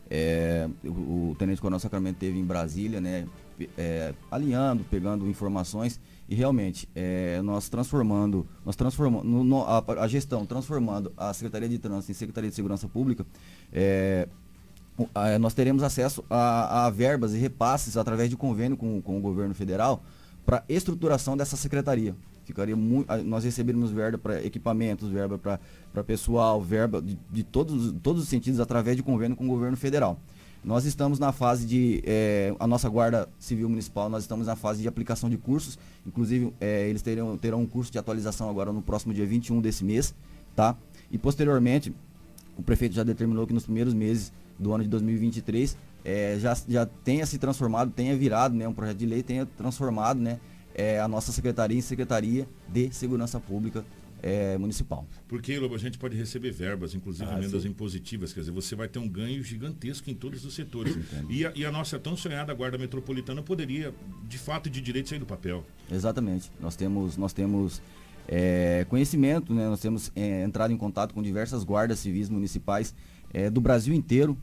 [0.08, 3.26] É, o, o Tenente Coronel Sacramento teve em Brasília, né,
[3.78, 10.08] é, alinhando, pegando informações e realmente, é, nós transformando, nós transformando no, no, a, a,
[10.08, 13.26] gestão, transformando a Secretaria de Trânsito em Secretaria de Segurança Pública,
[13.72, 14.28] é,
[15.14, 19.22] a, nós teremos acesso a, a, verbas e repasses através de convênio com, com o
[19.22, 20.04] governo federal
[20.46, 22.16] para estruturação dessa secretaria.
[22.46, 28.22] Ficaria muito, nós receberíamos verba para equipamentos, verba para pessoal, verba de, de todos, todos
[28.22, 30.20] os sentidos através de convênio com o governo federal.
[30.66, 32.02] Nós estamos na fase de.
[32.04, 35.78] É, a nossa Guarda Civil Municipal, nós estamos na fase de aplicação de cursos.
[36.08, 39.86] Inclusive, é, eles terão, terão um curso de atualização agora no próximo dia 21 desse
[39.86, 40.16] mês.
[40.56, 40.76] Tá?
[41.12, 41.94] E posteriormente,
[42.58, 46.88] o prefeito já determinou que nos primeiros meses do ano de 2023 é, já, já
[46.88, 50.40] tenha se transformado, tenha virado, né, um projeto de lei tenha transformado né,
[50.74, 53.86] é, a nossa secretaria em Secretaria de Segurança Pública
[54.26, 55.08] é, municipal.
[55.28, 57.70] Porque, Lobo, a gente pode receber verbas, inclusive ah, emendas sim.
[57.70, 60.98] impositivas, quer dizer, você vai ter um ganho gigantesco em todos os setores.
[61.30, 63.94] E a, e a, nossa tão sonhada Guarda Metropolitana poderia,
[64.28, 65.64] de fato e de direito, sair do papel.
[65.92, 66.52] Exatamente.
[66.60, 67.84] Nós temos, nós temos
[68.28, 69.70] é, conhecimento, né?
[69.70, 72.96] nós temos é, entrado em contato com diversas guardas civis municipais
[73.32, 74.36] é, do Brasil inteiro,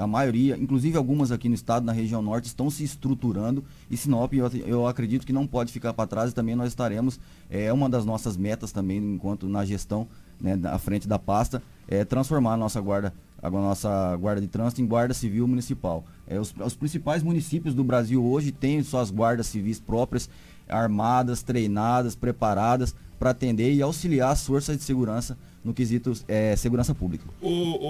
[0.00, 4.32] a maioria, inclusive algumas aqui no estado, na região norte, estão se estruturando e Sinop,
[4.32, 7.20] eu, eu acredito que não pode ficar para trás e também nós estaremos,
[7.50, 10.08] é uma das nossas metas também, enquanto na gestão,
[10.40, 14.80] né, à frente da pasta, é transformar a nossa guarda, a nossa guarda de trânsito
[14.80, 16.04] em guarda civil municipal.
[16.26, 20.30] É, os, os principais municípios do Brasil hoje têm suas guardas civis próprias,
[20.68, 26.94] armadas, treinadas, preparadas para atender e auxiliar as forças de segurança no quesito é, segurança
[26.94, 27.24] pública.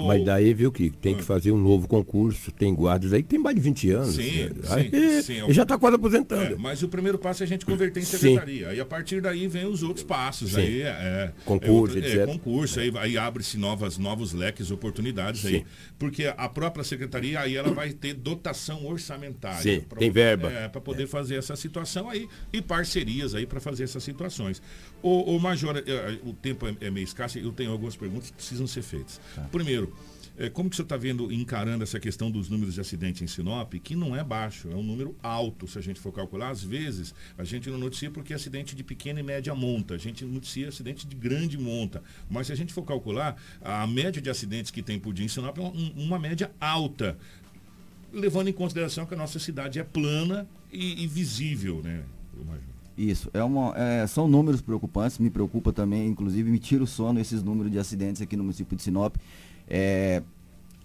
[0.07, 3.39] Mas daí, viu, que tem que fazer um novo concurso, tem guardas aí que tem
[3.39, 4.15] mais de 20 anos.
[4.17, 4.51] Sim, né?
[4.63, 6.55] sim, Aí, sim, e já está quase aposentando.
[6.55, 8.19] É, mas o primeiro passo é a gente converter em Sim.
[8.19, 8.69] secretaria.
[8.71, 10.53] Aí a partir daí vem os outros passos.
[10.53, 10.61] Sim.
[10.61, 12.17] Aí é, Concurso, é, etc.
[12.17, 15.59] É, concurso, aí, aí abre-se novas, novos leques, oportunidades aí.
[15.59, 15.65] Sim.
[15.99, 19.61] Porque a própria secretaria aí ela vai ter dotação orçamentária.
[19.63, 20.51] Sim, pra- tem verba.
[20.51, 24.61] É, para poder fazer essa situação aí e parcerias aí para fazer essas situações.
[25.03, 28.37] O, Major, eh, o tempo é, é meio escasso e eu tenho algumas perguntas que
[28.37, 29.21] precisam ser feitas.
[29.35, 29.43] Tá.
[29.53, 29.95] Primeiro,
[30.39, 33.75] eh, como que você está vendo, encarando essa questão dos números de acidente em Sinop,
[33.75, 36.49] que não é baixo, é um número alto, se a gente for calcular.
[36.49, 39.99] Às vezes, a gente não noticia porque é acidente de pequena e média monta, a
[39.99, 42.03] gente noticia acidente de grande monta.
[42.31, 45.29] Mas se a gente for calcular, a média de acidentes que tem por dia em
[45.29, 47.19] Sinop é um- uma média alta,
[48.11, 52.03] levando em consideração que a nossa cidade é plana e, e visível, né?
[53.01, 57.19] Isso, é uma, é, são números preocupantes, me preocupa também, inclusive me tira o sono
[57.19, 59.17] esses números de acidentes aqui no município de Sinop.
[59.67, 60.23] É,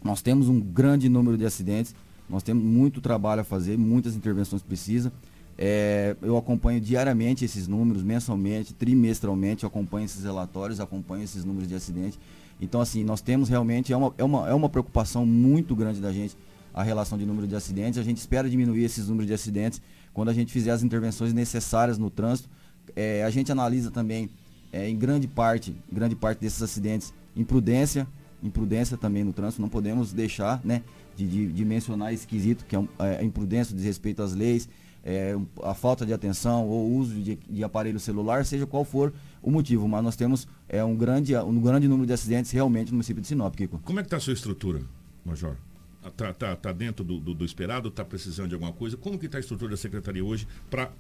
[0.01, 1.93] nós temos um grande número de acidentes,
[2.29, 5.11] nós temos muito trabalho a fazer, muitas intervenções precisam.
[5.57, 11.75] É, eu acompanho diariamente esses números, mensalmente, trimestralmente, acompanho esses relatórios, acompanho esses números de
[11.75, 12.17] acidentes.
[12.61, 16.13] Então, assim, nós temos realmente, é uma, é uma, é uma preocupação muito grande da
[16.13, 16.37] gente
[16.73, 17.99] a relação de número de acidentes.
[17.99, 19.81] A gente espera diminuir esses números de acidentes
[20.15, 22.49] quando a gente fizer as intervenções necessárias no trânsito.
[22.95, 24.29] É, a gente analisa também,
[24.71, 28.07] é, em grande parte, grande parte desses acidentes, imprudência,
[28.41, 29.61] imprudência também no trânsito.
[29.61, 30.81] Não podemos deixar, né,
[31.17, 34.69] de, de, de mencionar esse quesito, que é, é, a imprudência, o desrespeito às leis,
[35.03, 39.13] é, a falta de atenção ou uso de, de aparelho celular, seja qual for
[39.43, 39.85] o motivo.
[39.85, 43.27] Mas nós temos é, um, grande, um grande número de acidentes realmente no município de
[43.27, 43.81] Sinop, Kiko.
[43.83, 44.81] Como é que está a sua estrutura,
[45.25, 45.57] Major?
[46.05, 47.89] Está tá, tá dentro do, do, do esperado?
[47.89, 48.95] Está precisando de alguma coisa?
[48.97, 50.91] Como que está a estrutura da secretaria hoje para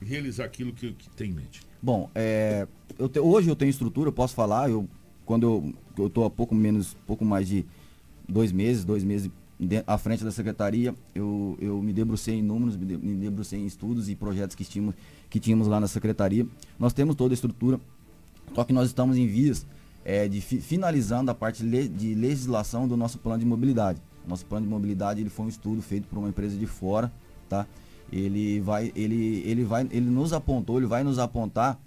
[0.00, 1.60] realizar aquilo que, que tem em mente?
[1.82, 2.66] Bom, é,
[2.98, 4.88] eu te- hoje eu tenho estrutura, eu posso falar, eu,
[5.26, 7.64] quando eu, tô há pouco menos, pouco mais de
[8.28, 12.76] dois meses, dois meses de- à frente da secretaria, eu, eu me debrucei em números,
[12.76, 14.94] me, de- me debrucei em estudos e projetos que tínhamos,
[15.28, 16.46] que tínhamos lá na secretaria.
[16.78, 17.78] Nós temos toda a estrutura,
[18.54, 19.66] só que nós estamos em vias
[20.04, 24.00] é, de fi- finalizando a parte le- de legislação do nosso plano de mobilidade.
[24.26, 27.12] Nosso plano de mobilidade ele foi um estudo feito por uma empresa de fora,
[27.48, 27.66] tá?
[28.12, 31.78] Ele vai, ele, ele vai, ele nos apontou, ele vai nos apontar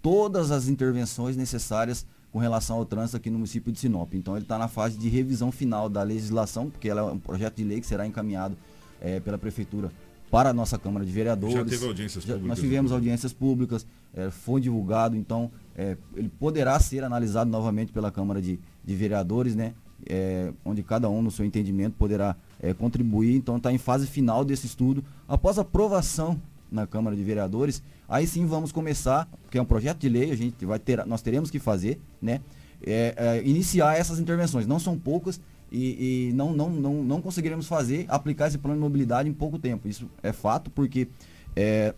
[0.00, 4.14] todas as intervenções necessárias com relação ao trânsito aqui no município de Sinop.
[4.14, 7.56] Então ele está na fase de revisão final da legislação, porque ela é um projeto
[7.56, 8.56] de lei que será encaminhado
[9.00, 9.90] eh, pela prefeitura
[10.30, 11.54] para a nossa Câmara de Vereadores.
[11.54, 16.28] Já teve audiências Já- públicas, Nós tivemos audiências públicas, eh, foi divulgado, então eh, ele
[16.28, 19.74] poderá ser analisado novamente pela Câmara de, de Vereadores, né?
[20.06, 23.34] Eh, onde cada um, no seu entendimento, poderá eh, contribuir.
[23.34, 25.04] Então está em fase final desse estudo.
[25.26, 26.40] Após aprovação
[26.70, 30.36] na Câmara de Vereadores, aí sim vamos começar, que é um projeto de lei, a
[30.36, 32.40] gente vai ter, nós teremos que fazer, né?
[32.86, 34.66] É, é, iniciar essas intervenções.
[34.66, 35.40] Não são poucas
[35.70, 39.58] e, e não, não, não, não conseguiremos fazer, aplicar esse plano de mobilidade em pouco
[39.58, 39.88] tempo.
[39.88, 41.08] Isso é fato, porque
[41.56, 41.92] é,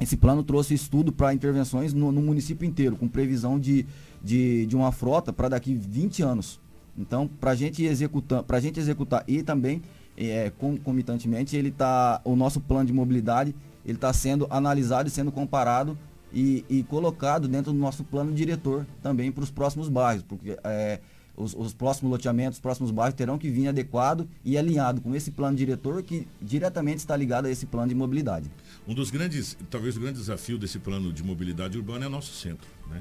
[0.00, 3.86] esse plano trouxe estudo para intervenções no, no município inteiro, com previsão de,
[4.22, 6.60] de, de uma frota para daqui 20 anos.
[6.98, 9.80] Então, para a gente executar, para gente executar e também
[10.16, 15.30] é, concomitantemente, ele tá, o nosso plano de mobilidade ele está sendo analisado e sendo
[15.30, 15.96] comparado
[16.32, 21.00] e, e colocado dentro do nosso plano diretor também para os próximos bairros, porque é,
[21.38, 25.30] os, os próximos loteamentos, os próximos bairros terão que vir adequado e alinhado com esse
[25.30, 28.50] plano diretor que diretamente está ligado a esse plano de mobilidade.
[28.86, 32.34] Um dos grandes, talvez o grande desafio desse plano de mobilidade urbana é o nosso
[32.34, 32.68] centro.
[32.90, 33.00] Né?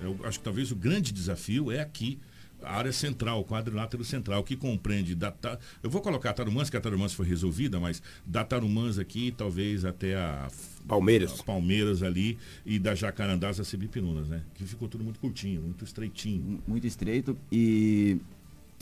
[0.00, 2.18] Eu acho que talvez o grande desafio é aqui,
[2.62, 6.68] a área central, o quadrilátero central, que compreende da, Ta- eu vou colocar a Tarumãs,
[6.68, 10.48] que a Tarumãs foi resolvida, mas da Tarumãs aqui, talvez até a
[10.86, 11.38] Palmeiras.
[11.40, 12.36] a Palmeiras ali
[12.66, 14.42] e da Jacarandás a Cibipinunas, né?
[14.54, 16.60] Que ficou tudo muito curtinho, muito estreitinho.
[16.66, 18.18] muito estreito e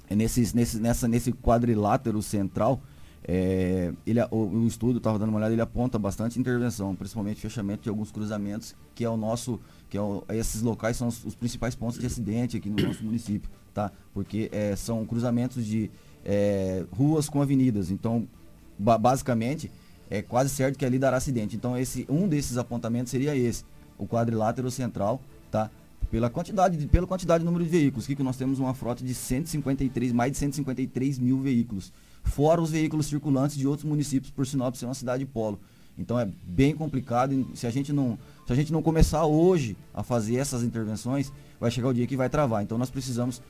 [0.09, 2.81] é nesses, nesse, nessa, nesse quadrilátero central,
[3.29, 7.83] é, ele, o, o estudo, estava dando uma olhada, ele aponta bastante intervenção, principalmente fechamento
[7.83, 9.59] de alguns cruzamentos, que é o nosso,
[9.91, 13.03] que é o, esses locais são os, os principais pontos de acidente aqui no nosso
[13.03, 13.91] município, tá?
[14.15, 15.91] Porque é, são cruzamentos de
[16.25, 18.29] é, ruas com avenidas, então
[18.79, 19.73] ba- basicamente
[20.09, 21.57] é quase certo que ali dará acidente.
[21.57, 23.65] Então esse um desses apontamentos seria esse,
[23.99, 25.21] o quadrilátero central,
[25.51, 25.69] tá?
[26.13, 29.03] Pela quantidade, de, pela quantidade de número de veículos, aqui que nós temos uma frota
[29.05, 31.93] de 153, mais de 153 mil veículos,
[32.27, 35.59] fora os veículos circulantes de outros municípios, por Sinop ser uma cidade polo.
[35.99, 37.33] Então é bem complicado.
[37.33, 41.33] e Se a gente não, se a gente não começar hoje a fazer essas intervenções,
[41.59, 42.63] vai chegar o dia que vai travar.
[42.63, 43.41] Então nós precisamos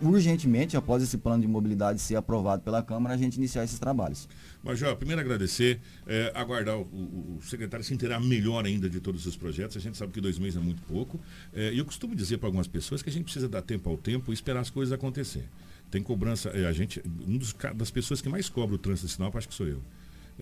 [0.00, 4.28] urgentemente, após esse plano de mobilidade ser aprovado pela Câmara, a gente iniciar esses trabalhos.
[4.62, 9.26] Major, primeiro agradecer, é, aguardar o, o, o, secretário se inteirar melhor ainda de todos
[9.26, 9.76] os projetos.
[9.76, 11.20] A gente sabe que dois meses é muito pouco.
[11.52, 13.98] É, e eu costumo dizer para algumas pessoas que a gente precisa dar tempo ao
[13.98, 15.44] tempo e esperar as coisas acontecer.
[15.90, 19.34] Tem cobrança, é, a gente, um dos, das pessoas que mais cobra o trânsito Sinop,
[19.36, 19.82] acho que sou eu.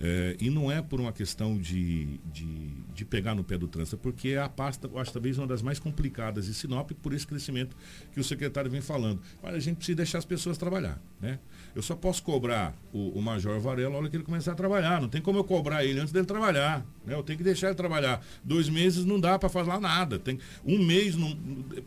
[0.01, 3.97] É, e não é por uma questão de, de, de, pegar no pé do trânsito,
[3.97, 7.75] é porque a pasta, acho talvez uma das mais complicadas de Sinop por esse crescimento
[8.13, 9.21] que o secretário vem falando.
[9.43, 11.01] Mas a gente precisa deixar as pessoas trabalhar.
[11.19, 11.37] Né?
[11.75, 15.01] Eu só posso cobrar o, o Major Varela na hora que ele começar a trabalhar.
[15.01, 16.85] Não tem como eu cobrar ele antes dele trabalhar.
[17.05, 17.13] Né?
[17.13, 18.25] Eu tenho que deixar ele trabalhar.
[18.41, 20.17] Dois meses não dá para fazer nada.
[20.17, 21.15] Tem um mês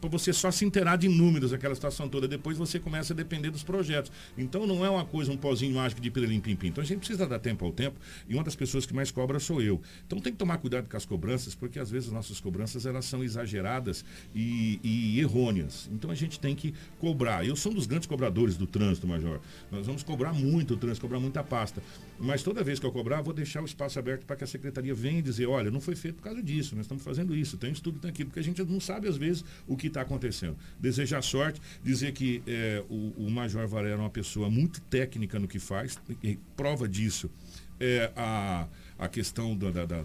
[0.01, 2.29] para você só se inteirar de números, aquela situação toda.
[2.29, 4.13] Depois você começa a depender dos projetos.
[4.37, 6.69] Então não é uma coisa, um pozinho mágico de pirelim pim pim.
[6.69, 7.99] Então a gente precisa dar tempo ao tempo.
[8.29, 9.81] E uma das pessoas que mais cobra sou eu.
[10.07, 13.05] Então tem que tomar cuidado com as cobranças, porque às vezes as nossas cobranças elas
[13.05, 15.89] são exageradas e, e errôneas.
[15.93, 17.47] Então a gente tem que cobrar.
[17.47, 19.41] Eu sou um dos grandes cobradores do trânsito, Major.
[19.71, 21.83] Nós vamos cobrar muito o trânsito, cobrar muita pasta.
[22.19, 24.95] Mas toda vez que eu cobrar, vou deixar o espaço aberto para que a secretaria
[24.95, 27.73] venha e dizer, olha, não foi feito por causa disso, nós estamos fazendo isso, tem
[27.73, 30.57] estudo, tem aquilo, porque a gente não sabe às vezes o que está acontecendo.
[30.79, 35.49] Desejar sorte, dizer que é, o, o Major Varela é uma pessoa muito técnica no
[35.49, 35.99] que faz,
[36.57, 37.31] prova disso
[37.83, 38.67] é a,
[38.97, 40.03] a questão da, da, da,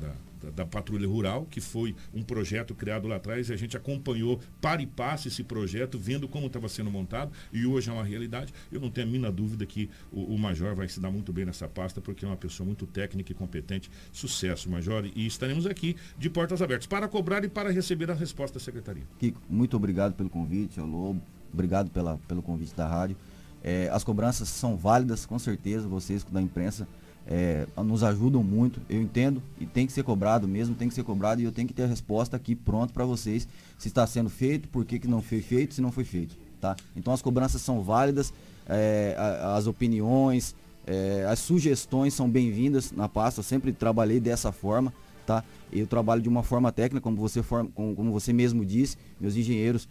[0.55, 4.81] da Patrulha Rural, que foi um projeto criado lá atrás, e a gente acompanhou para
[4.81, 8.51] e passo esse projeto, vendo como estava sendo montado, e hoje é uma realidade.
[8.71, 11.45] Eu não tenho a mínima dúvida que o, o, Major vai se dar muito bem
[11.45, 13.91] nessa pasta, porque é uma pessoa muito técnica e competente.
[14.11, 18.57] Sucesso, Major, e estaremos aqui de portas abertas para cobrar e para receber a resposta
[18.57, 19.03] da Secretaria.
[19.19, 21.21] Kiko, muito obrigado pelo convite, Lobo,
[21.53, 23.15] obrigado pela, pelo convite da rádio.
[23.63, 26.87] É, as cobranças são válidas, com certeza, vocês da imprensa
[27.27, 31.03] é, nos ajudam muito, eu entendo, e tem que ser cobrado mesmo, tem que ser
[31.03, 33.47] cobrado, e eu tenho que ter a resposta aqui pronto para vocês,
[33.77, 36.37] se está sendo feito, por que, que não foi feito, se não foi feito.
[36.59, 36.75] Tá?
[36.95, 38.33] Então as cobranças são válidas,
[38.67, 39.15] é,
[39.55, 40.55] as opiniões,
[40.85, 44.93] é, as sugestões são bem-vindas na pasta, eu sempre trabalhei dessa forma,
[45.25, 45.43] tá?
[45.71, 47.41] Eu trabalho de uma forma técnica, como você,
[47.73, 49.87] como, você mesmo disse, meus engenheiros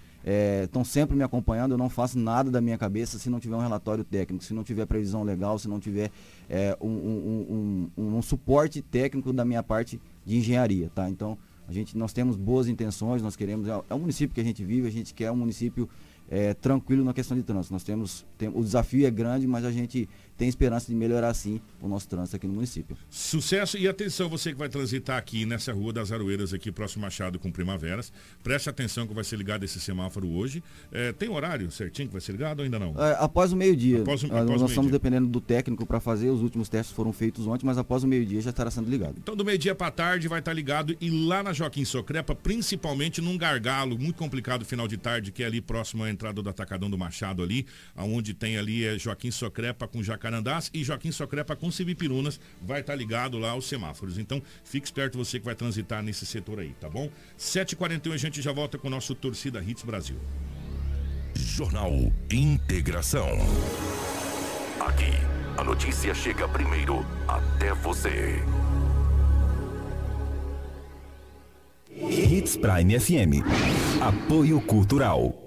[0.63, 3.57] estão é, sempre me acompanhando, eu não faço nada da minha cabeça se não tiver
[3.57, 6.11] um relatório técnico, se não tiver previsão legal, se não tiver
[6.49, 11.09] é, um, um, um, um, suporte técnico da minha parte de engenharia, tá?
[11.09, 14.45] Então, a gente, nós temos boas intenções, nós queremos, é, é um município que a
[14.45, 15.89] gente vive, a gente quer um município
[16.29, 17.73] é, tranquilo na questão de trânsito.
[17.73, 21.61] Nós temos, tem, o desafio é grande, mas a gente tem esperança de melhorar sim
[21.81, 22.97] o nosso trânsito aqui no município.
[23.09, 27.39] Sucesso e atenção você que vai transitar aqui nessa rua das Aroeiras, aqui próximo Machado
[27.39, 28.13] com Primaveras.
[28.43, 30.63] Preste atenção que vai ser ligado esse semáforo hoje.
[30.93, 32.95] É, tem horário certinho que vai ser ligado ou ainda não?
[33.03, 34.03] É, após o meio-dia.
[34.03, 36.31] Após, após nós meio estamos dependendo do técnico para fazer.
[36.31, 39.17] Os últimos testes foram feitos ontem, mas após o meio-dia já estará sendo ligado.
[39.19, 43.39] Então do meio-dia para tarde vai estar ligado e lá na Joaquim Socrepa, principalmente num
[43.39, 46.99] gargalo muito complicado final de tarde, que é ali próximo à entrada do Atacadão do
[46.99, 52.41] Machado ali, aonde tem ali é Joaquim Socrepa com Jacarandás e Joaquim Socrepa com Civipirunas
[52.61, 54.19] vai estar tá ligado lá aos semáforos.
[54.19, 57.09] Então, fique esperto você que vai transitar nesse setor aí, tá bom?
[57.39, 60.17] 7h41 a gente já volta com o nosso Torcida Hits Brasil.
[61.35, 61.93] Jornal
[62.31, 63.29] Integração.
[64.81, 65.13] Aqui,
[65.57, 68.43] a notícia chega primeiro até você.
[71.91, 73.43] Hits Prime FM.
[74.01, 75.47] Apoio Cultural.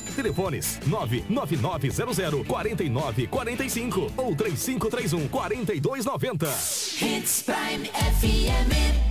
[0.15, 7.01] Telefones 99900 4945 ou 3531 4290.
[7.01, 9.10] Hits Prime FM.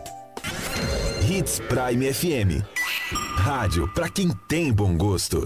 [1.31, 2.61] Hits Prime FM.
[3.37, 5.45] Rádio para quem tem bom gosto.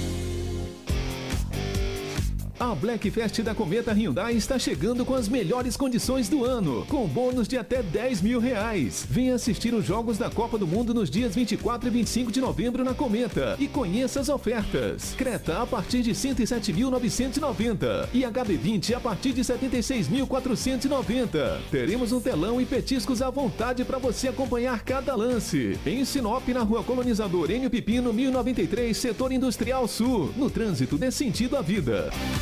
[2.61, 7.07] A Black Fest da Cometa Hyundai está chegando com as melhores condições do ano, com
[7.07, 9.03] bônus de até 10 mil reais.
[9.09, 12.83] Venha assistir os Jogos da Copa do Mundo nos dias 24 e 25 de novembro
[12.83, 15.15] na Cometa e conheça as ofertas.
[15.17, 21.61] Creta a partir de 107.990 e HB20 a partir de 76.490.
[21.71, 25.79] Teremos um telão e petiscos à vontade para você acompanhar cada lance.
[25.83, 30.31] Em Sinop, na Rua Colonizador Enio Pipino, 1093, Setor Industrial Sul.
[30.37, 32.11] No trânsito dê sentido à vida.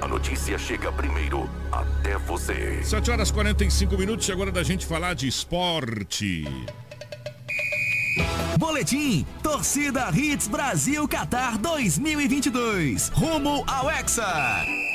[0.00, 2.80] a notícia chega primeiro até você.
[2.82, 6.44] 7 horas 45 minutos, agora da gente falar de esporte.
[8.58, 13.10] Boletim Torcida Hits Brasil Qatar 2022.
[13.10, 14.85] Rumo ao Hexa.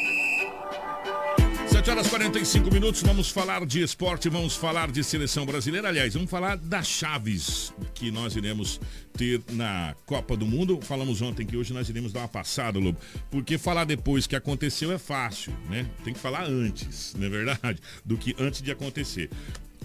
[1.81, 5.87] 7 horas 45 minutos, vamos falar de esporte, vamos falar de seleção brasileira.
[5.87, 8.79] Aliás, vamos falar das chaves que nós iremos
[9.13, 10.79] ter na Copa do Mundo.
[10.83, 12.99] Falamos ontem que hoje nós iremos dar uma passada, Lobo,
[13.31, 15.87] porque falar depois que aconteceu é fácil, né?
[16.03, 17.79] Tem que falar antes, não é verdade?
[18.05, 19.31] Do que antes de acontecer.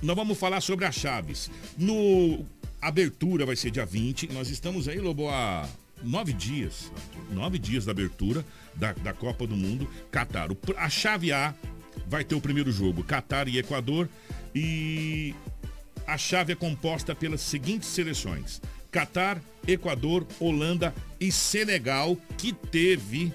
[0.02, 1.50] Nós vamos falar sobre as chaves.
[1.78, 2.44] No
[2.82, 4.34] abertura vai ser dia 20.
[4.34, 5.66] Nós estamos aí, Lobo, há
[6.04, 6.92] nove dias.
[7.30, 8.44] Nove dias da abertura
[8.74, 9.88] da, da Copa do Mundo.
[10.10, 10.50] Catar.
[10.76, 11.54] A chave A
[12.08, 14.08] vai ter o primeiro jogo: Catar e Equador.
[14.54, 15.34] E
[16.06, 23.32] a chave é composta pelas seguintes seleções: Catar, Equador, Holanda e Senegal, que teve.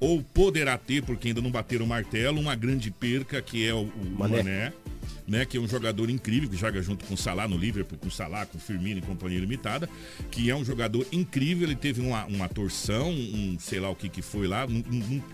[0.00, 3.82] Ou poderá ter, porque ainda não bateram o martelo, uma grande perca que é o,
[3.82, 4.42] o Mané.
[4.42, 4.72] Mané
[5.26, 8.08] né, que é um jogador incrível, que joga junto com o Salah no Liverpool, com
[8.08, 9.88] o Salah, com o Firmino e companhia limitada,
[10.30, 14.08] que é um jogador incrível, ele teve uma, uma torção, um sei lá o que
[14.08, 14.82] que foi lá, não,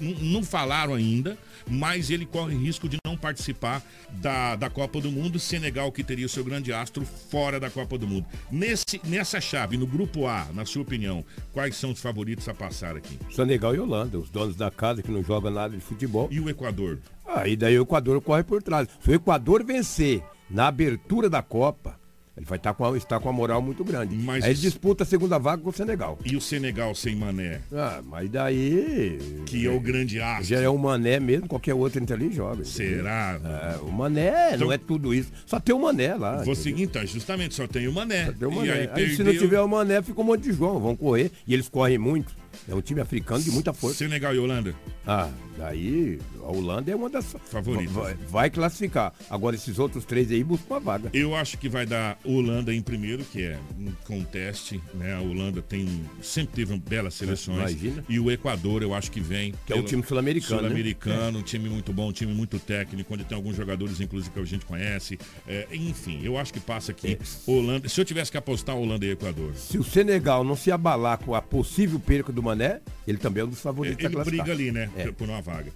[0.00, 1.36] não- não- falaram ainda,
[1.68, 3.82] mas ele corre risco de não participar
[4.12, 7.98] da, da Copa do Mundo, Senegal que teria o seu grande astro fora da Copa
[7.98, 8.24] do Mundo.
[8.50, 12.96] Nesse, nessa chave, no grupo A, na sua opinião, quais são os favoritos a passar
[12.96, 13.18] aqui?
[13.30, 16.28] Senegal e Holanda, os donos da casa que não jogam nada de futebol.
[16.30, 16.98] E o Equador?
[17.28, 18.88] Aí daí o Equador corre por trás.
[19.04, 21.98] Se o Equador vencer na abertura da Copa,
[22.36, 24.14] ele vai estar com a, estar com a moral muito grande.
[24.16, 26.18] Mas Aí ele disputa a segunda vaga com o Senegal.
[26.24, 27.60] E o Senegal sem Mané?
[27.72, 29.18] Ah, mas daí.
[29.44, 30.44] Que é o grande astro.
[30.44, 32.64] Já é o Mané mesmo, qualquer outro entre ali joga.
[32.64, 33.40] Será?
[33.44, 35.30] É, o Mané Então- não é tudo isso.
[35.44, 36.42] Só tem o Mané lá.
[36.44, 38.30] Vou seguir então, justamente, só tem o Mané.
[38.32, 38.72] Tem o E Mané.
[38.72, 40.78] aí, Aí, se perdeu- não tiver o Mané, fica um monte de João.
[40.78, 41.30] Vão correr.
[41.46, 42.34] E eles correm muito.
[42.68, 43.96] É um time africano de muita força.
[43.98, 44.74] Senegal e Holanda?
[45.06, 47.94] Ah, daí a Holanda é uma das Favoritas.
[47.94, 49.14] Vai, vai classificar.
[49.30, 51.10] Agora esses outros três aí buscam a vaga.
[51.14, 55.14] Eu acho que vai dar Holanda em primeiro, que é um conteste, né?
[55.14, 57.58] A Holanda tem sempre teve belas seleções.
[57.58, 58.04] Imagina.
[58.08, 59.54] E o Equador, eu acho que vem.
[59.66, 60.68] Que é um pelo- time sul-americano, né?
[60.68, 64.38] Sul-americano, um time muito bom, um time muito técnico, onde tem alguns jogadores, inclusive, que
[64.40, 65.18] a gente conhece.
[65.46, 67.88] É, enfim, eu acho que passa aqui Holanda.
[67.88, 69.54] Se eu tivesse que apostar Holanda e Equador.
[69.54, 72.57] Se o Senegal não se abalar com a possível perca do Mané,
[73.06, 74.46] ele também é um dos favoritos a Ele classificar.
[74.46, 74.90] briga ali, né?
[74.96, 75.10] É.
[75.10, 75.70] Por uma vaga.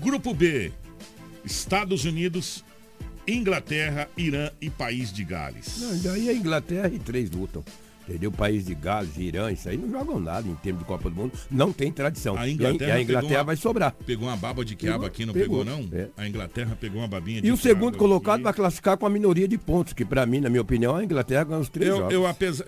[0.00, 0.70] Grupo B:
[1.44, 2.64] Estados Unidos,
[3.26, 5.78] Inglaterra, Irã e País de Gales.
[5.80, 7.62] Não, daí a Inglaterra e três lutam.
[8.08, 8.32] Entendeu?
[8.32, 11.32] País de Gales, Irã, isso aí não jogam nada em termos de Copa do Mundo.
[11.50, 12.38] Não tem tradição.
[12.38, 13.94] A E Inglaterra, e a Inglaterra uma- vai sobrar.
[14.06, 15.86] Pegou uma baba de quiabo aqui, não pegou, pegou, não?
[15.92, 16.08] é.
[16.16, 19.46] A Inglaterra pegou uma babinha de E o segundo colocado vai classificar com a minoria
[19.46, 22.14] de pontos, que pra mim, na minha opinião, a Inglaterra ganha os três Eu, jogos.
[22.14, 22.64] eu apesar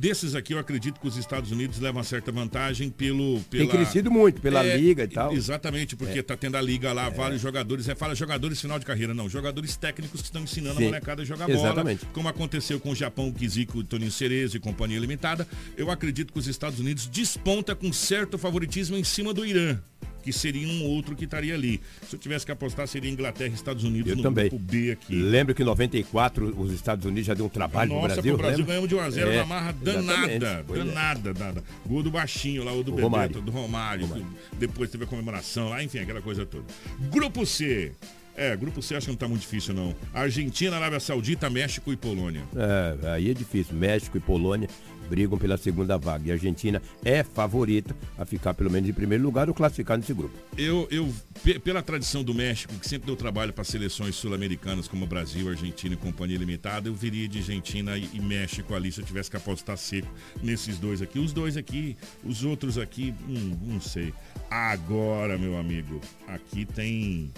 [0.00, 3.38] desses aqui, eu acredito que os Estados Unidos levam uma certa vantagem pelo.
[3.50, 3.64] Pela...
[3.64, 5.32] Tem crescido muito pela É, liga e tal.
[5.34, 6.22] Exatamente, porque É.
[6.22, 7.86] tá tendo a liga lá, vários jogadores.
[7.86, 9.28] É, fala jogadores final de carreira, não.
[9.28, 10.84] Jogadores técnicos que estão ensinando Sim.
[10.84, 11.58] a molecada a jogar bola.
[11.58, 12.06] Exatamente.
[12.06, 15.46] Como aconteceu com o Japão, o Kiziko, o Toninho Cerezo e companhia limitada.
[15.76, 19.78] Eu acredito que os Estados Unidos desponta com certo favoritismo em cima do Irã.
[20.22, 21.80] Que seria um outro que estaria ali.
[22.08, 24.48] Se eu tivesse que apostar, seria Inglaterra e Estados Unidos Eu no também.
[24.48, 25.14] grupo B aqui.
[25.14, 28.32] Lembro que em 94 os Estados Unidos já deu um trabalho Nossa, no Brasil.
[28.34, 28.72] pro Brasil lembra?
[28.88, 30.30] ganhamos de 1x0 É, na marra danada.
[30.32, 30.62] É.
[30.84, 31.64] Danada, danada.
[31.86, 33.40] Gol do baixinho lá, o do O Bebeto, Romário.
[33.42, 34.08] do Romário.
[34.08, 36.64] que Depois teve a comemoração lá, enfim, aquela coisa toda.
[37.10, 37.92] Grupo C.
[38.36, 39.94] É, grupo C acho que não tá muito difícil, não.
[40.14, 42.42] Argentina, Arábia Saudita, México e Polônia.
[42.56, 43.74] É, aí é difícil.
[43.76, 44.68] México e Polônia
[45.10, 46.28] brigam pela segunda vaga.
[46.28, 50.14] E a Argentina é favorita a ficar pelo menos em primeiro lugar ou classificar nesse
[50.14, 50.34] grupo.
[50.56, 51.12] Eu, eu
[51.42, 55.94] pe- pela tradição do México, que sempre deu trabalho para seleções sul-americanas como Brasil, Argentina
[55.94, 59.36] e Companhia Limitada, eu viria de Argentina e, e México ali se eu tivesse que
[59.36, 60.08] apostar seco
[60.42, 61.18] nesses dois aqui.
[61.18, 64.14] Os dois aqui, os outros aqui, hum, não sei.
[64.48, 67.32] Agora, meu amigo, aqui tem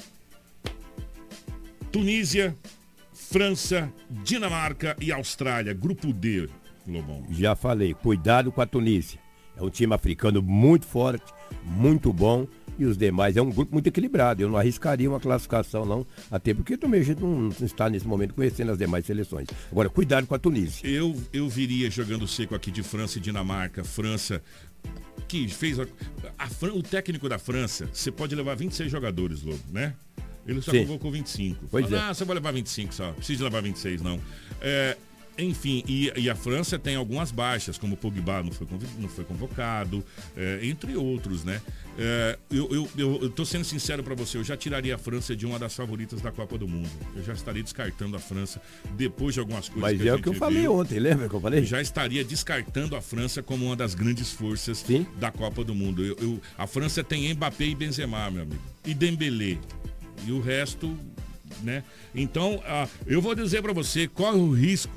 [1.91, 2.55] Tunísia,
[3.15, 3.91] França,
[4.25, 6.49] Dinamarca e Austrália, grupo D,
[6.87, 7.25] Lobão.
[7.31, 9.21] Já falei, cuidado com a Tunísia.
[9.57, 11.33] É um time africano muito forte,
[11.65, 12.47] muito bom.
[12.79, 14.43] E os demais é um grupo muito equilibrado.
[14.43, 16.07] Eu não arriscaria uma classificação, não.
[16.31, 19.47] Até porque também a gente não está nesse momento conhecendo as demais seleções.
[19.71, 20.89] Agora, cuidado com a Tunísia.
[20.89, 23.85] Eu, eu viria jogando seco aqui de França e Dinamarca.
[23.85, 24.43] França,
[25.29, 25.79] que fez.
[25.79, 25.87] A,
[26.39, 29.95] a o técnico da França, você pode levar 26 jogadores, Lobo, né?
[30.47, 30.81] Ele só Sim.
[30.81, 31.67] convocou 25.
[31.71, 32.01] Pois Fala, é.
[32.01, 33.07] Ah, você vai levar 25 só.
[33.07, 34.19] Não precisa levar 26, não.
[34.61, 34.97] É,
[35.39, 38.67] enfim, e, e a França tem algumas baixas, como o Pogba não foi,
[38.99, 40.05] não foi convocado,
[40.37, 41.61] é, entre outros, né?
[41.99, 45.35] É, eu, eu, eu, eu tô sendo sincero para você, eu já tiraria a França
[45.35, 46.89] de uma das favoritas da Copa do Mundo.
[47.17, 48.61] Eu já estaria descartando a França
[48.97, 51.29] depois de algumas coisas Mas que é o que eu gente falei viu ontem, lembra
[51.29, 51.65] que eu falei?
[51.65, 54.85] já estaria descartando a França como uma das grandes forças
[55.19, 56.05] da Copa do Mundo.
[56.05, 58.63] Eu- eu- a França tem Mbappé e Benzema, meu amigo.
[58.87, 59.59] E Dembélé.
[60.27, 60.97] E o resto,
[61.63, 61.83] né?
[62.15, 64.93] Então, ah, eu vou dizer pra você, corre o risco.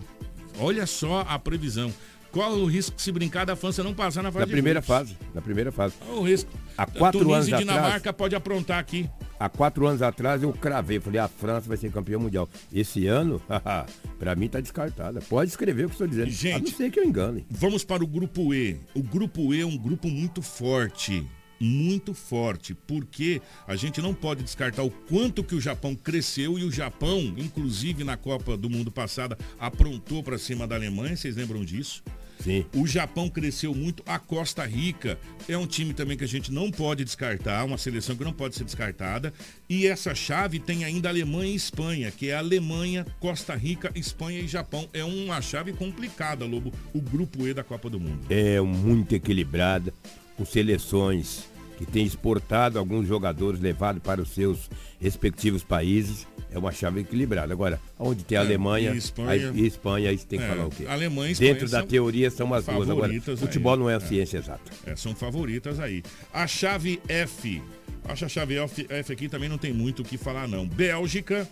[0.59, 1.93] Olha só a previsão.
[2.31, 4.95] Corre o risco, se brincar, da França não passar na fase Na de primeira grupos.
[5.09, 5.17] fase.
[5.33, 5.95] Na primeira fase.
[6.05, 6.51] Corre o risco.
[6.77, 8.15] Há quatro Tunísia anos e Dinamarca atrás.
[8.17, 9.09] pode aprontar aqui.
[9.39, 12.49] Há quatro anos atrás eu cravei, falei, a França vai ser campeã mundial.
[12.73, 13.41] Esse ano,
[14.19, 15.21] pra mim tá descartada.
[15.21, 16.55] Pode escrever o que estou dizendo.
[16.55, 17.45] a não ser que eu engane.
[17.49, 18.81] Vamos para o grupo E.
[18.93, 21.25] O grupo E é um grupo muito forte.
[21.59, 26.63] Muito forte, porque a gente não pode descartar o quanto que o Japão cresceu e
[26.63, 31.63] o Japão, inclusive na Copa do Mundo passada, aprontou para cima da Alemanha, vocês lembram
[31.63, 32.03] disso?
[32.39, 32.65] Sim.
[32.75, 35.17] O Japão cresceu muito, a Costa Rica
[35.47, 38.55] é um time também que a gente não pode descartar, uma seleção que não pode
[38.55, 39.33] ser descartada.
[39.69, 44.47] E essa chave tem ainda Alemanha e Espanha, que é Alemanha, Costa Rica, Espanha e
[44.47, 44.87] Japão.
[44.93, 48.25] É uma chave complicada, Lobo, o grupo E da Copa do Mundo.
[48.29, 49.93] É muito equilibrada,
[50.37, 51.45] com seleções
[51.77, 56.25] que têm exportado alguns jogadores levados para os seus respectivos países.
[56.51, 57.51] É uma chave equilibrada.
[57.51, 60.47] Agora, onde tem a É, Alemanha e Espanha- aí- e Espanha, aí tem que É,
[60.47, 60.85] falar o quê?
[60.87, 62.89] Alemanha e Espanha Dentro da teoria são as duas.
[62.89, 63.19] Agora, aí.
[63.19, 63.99] futebol não é a É.
[63.99, 64.71] ciência exata.
[64.85, 66.01] É, são favoritas aí.
[66.33, 67.61] A chave F.
[68.07, 70.65] Acho a chave F, F aqui também não tem muito o que falar, não.
[70.65, 71.45] Bélgica,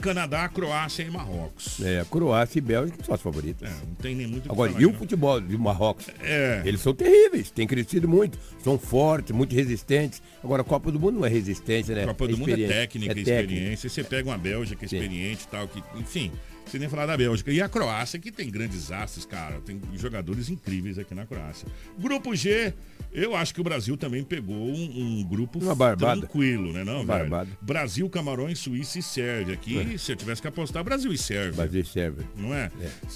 [0.00, 1.80] Canadá, Croácia e Marrocos.
[1.80, 3.68] É, Croácia e Bélgica são as favoritas.
[3.70, 4.98] É, não tem nem muito o Agora, falar, e o não.
[4.98, 6.06] futebol do Marrocos?
[6.22, 6.62] É.
[6.64, 10.22] Eles são terríveis, têm crescido muito, são fortes, muito resistentes.
[10.42, 12.06] Agora, a Copa do Mundo não é resistência, né?
[12.06, 13.40] Copa do Mundo é técnica, É e técnica.
[13.52, 13.88] experiência.
[13.90, 16.32] Você pega uma Bélgica experiente e tal, que, enfim,
[16.70, 17.50] você nem falar da Bélgica.
[17.52, 21.66] E a Croácia, que tem grandes astros, cara, tem jogadores incríveis aqui na Croácia.
[21.98, 22.72] Grupo G,
[23.12, 26.20] eu acho que o Brasil também pegou um, um grupo Uma barbada.
[26.20, 26.84] tranquilo, né?
[26.84, 27.06] Não, velho?
[27.06, 27.50] barbada.
[27.60, 29.54] Brasil, Camarões, Suíça e Sérvia.
[29.54, 29.98] Aqui, É.
[29.98, 31.52] se eu tivesse que apostar, Brasil e Sérvia.
[31.52, 32.26] Brasil e Sérvia.
[32.36, 32.70] Não é?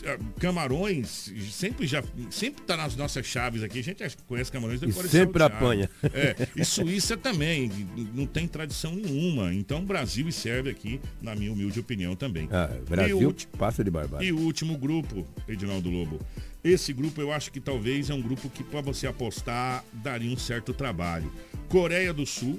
[0.07, 3.79] Ah, Camarões sempre já sempre tá nas nossas chaves aqui.
[3.81, 5.65] A gente conhece Camarões depois de sempre salteado.
[5.65, 5.91] apanha.
[6.13, 7.71] É, e Suíça também,
[8.15, 9.53] não tem tradição nenhuma.
[9.55, 12.49] Então Brasil e Sérvia aqui, na minha humilde opinião também.
[12.51, 14.25] Ah, Brasil ulti- passa de barbada.
[14.25, 16.19] e o último grupo, Edinaldo Lobo.
[16.63, 20.37] Esse grupo eu acho que talvez é um grupo que para você apostar daria um
[20.37, 21.31] certo trabalho.
[21.69, 22.59] Coreia do Sul,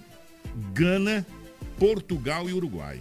[0.73, 1.25] Gana,
[1.79, 2.99] Portugal e Uruguai.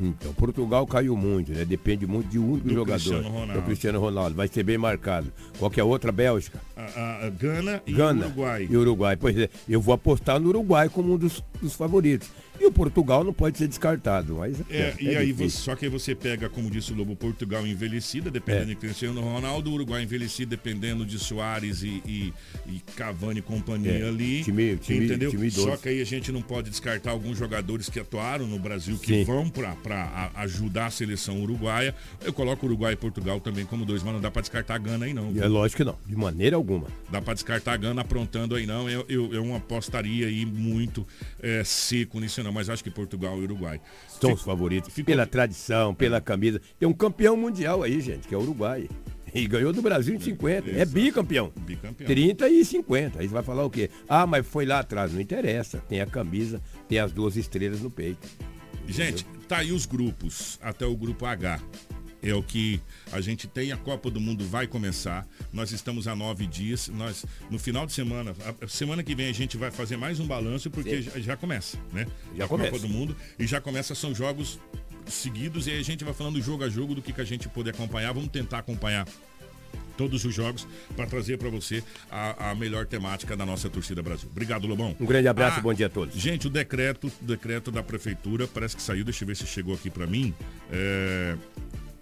[0.00, 1.64] Então, Portugal caiu muito, né?
[1.64, 3.00] Depende muito de um único Do jogador.
[3.00, 3.52] Cristiano Ronaldo.
[3.60, 4.36] Do Cristiano Ronaldo.
[4.36, 5.32] Vai ser bem marcado.
[5.58, 6.60] Qualquer outra, Bélgica.
[6.76, 8.68] a, a Gana e Gana Uruguai.
[8.70, 9.16] E Uruguai.
[9.16, 12.30] Pois é, eu vou apostar no Uruguai como um dos, dos favoritos.
[12.60, 15.50] E o Portugal não pode ser descartado, mas É, e é aí difícil.
[15.50, 18.74] você, só que aí você pega, como disse o Lobo, Portugal envelhecida, dependendo É.
[18.74, 22.32] de Cristiano Ronaldo, Uruguai envelhecido, dependendo de Soares e, e,
[22.66, 24.42] e Cavani e companhia É, ali.
[24.42, 25.30] time- time- entendeu?
[25.30, 28.98] time só que aí a gente não pode descartar alguns jogadores que atuaram no Brasil,
[28.98, 29.24] que Sim.
[29.24, 31.94] vão para ajudar a seleção uruguaia.
[32.24, 35.06] Eu coloco Uruguai e Portugal também como dois, mas não dá para descartar a Gana
[35.06, 35.32] aí não.
[35.40, 36.88] É lógico que não, de maneira alguma.
[37.10, 38.88] Dá para descartar a Gana aprontando aí não.
[38.90, 41.06] Eu, eu, eu apostaria aí muito
[41.40, 43.80] é, seco nisso não, mas acho que Portugal e Uruguai.
[44.20, 44.92] São os favoritos.
[45.02, 46.60] Pela tradição, pela camisa.
[46.78, 48.88] Tem um campeão mundial aí, gente, que é o Uruguai.
[49.34, 50.70] E ganhou do Brasil em 50.
[50.70, 51.52] É bicampeão.
[51.60, 52.06] Bicampeão.
[52.06, 53.20] 30 e 50.
[53.20, 53.90] Aí você vai falar o quê?
[54.08, 55.12] Ah, mas foi lá atrás.
[55.12, 55.78] Não interessa.
[55.88, 58.26] Tem a camisa, tem as duas estrelas no peito.
[58.86, 61.60] Gente, tá aí os grupos, até o grupo H.
[62.22, 62.80] É o que
[63.12, 65.26] a gente tem, a Copa do Mundo vai começar.
[65.52, 66.88] Nós estamos há nove dias.
[66.88, 70.26] Nós, no final de semana, a semana que vem a gente vai fazer mais um
[70.26, 72.06] balanço, porque já, já começa, né?
[72.36, 72.70] Já a começa.
[72.72, 73.16] Copa do Mundo.
[73.38, 74.58] E já começa, são jogos
[75.06, 77.48] seguidos, e aí a gente vai falando jogo a jogo do que, que a gente
[77.48, 78.12] poder acompanhar.
[78.12, 79.06] Vamos tentar acompanhar
[79.96, 80.66] todos os jogos
[80.96, 84.28] para trazer para você a, a melhor temática da nossa torcida Brasil.
[84.30, 84.94] Obrigado, Lobão.
[84.98, 86.14] Um grande abraço Ah, e bom dia a todos.
[86.14, 89.74] Gente, o decreto, o decreto da prefeitura parece que saiu, deixa eu ver se chegou
[89.74, 90.32] aqui para mim.
[90.70, 91.36] É,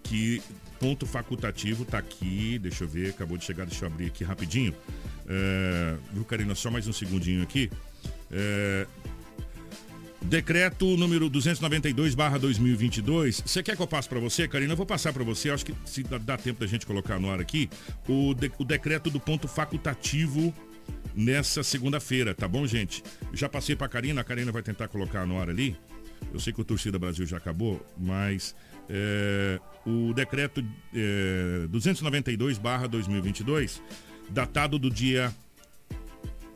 [0.09, 0.43] que
[0.79, 4.75] ponto facultativo tá aqui, deixa eu ver, acabou de chegar, deixa eu abrir aqui rapidinho.
[5.29, 7.71] É, viu, Karina, só mais um segundinho aqui.
[8.31, 8.87] É,
[10.23, 13.43] Decreto número 292/2022.
[13.47, 14.73] Você quer que eu passe para você, Karina?
[14.73, 15.51] Eu vou passar para você.
[15.51, 17.69] Acho que se dá, dá tempo da gente colocar no ar aqui
[18.09, 20.53] o, de- o decreto do ponto facultativo
[21.15, 23.03] nessa segunda-feira, tá bom, gente?
[23.33, 24.21] Já passei para Karina.
[24.21, 25.77] A Karina vai tentar colocar no ar ali.
[26.33, 28.55] Eu sei que o Torcida Brasil já acabou, mas
[28.89, 30.65] é, o decreto
[30.95, 33.81] é, 292/2022,
[34.31, 35.35] datado do dia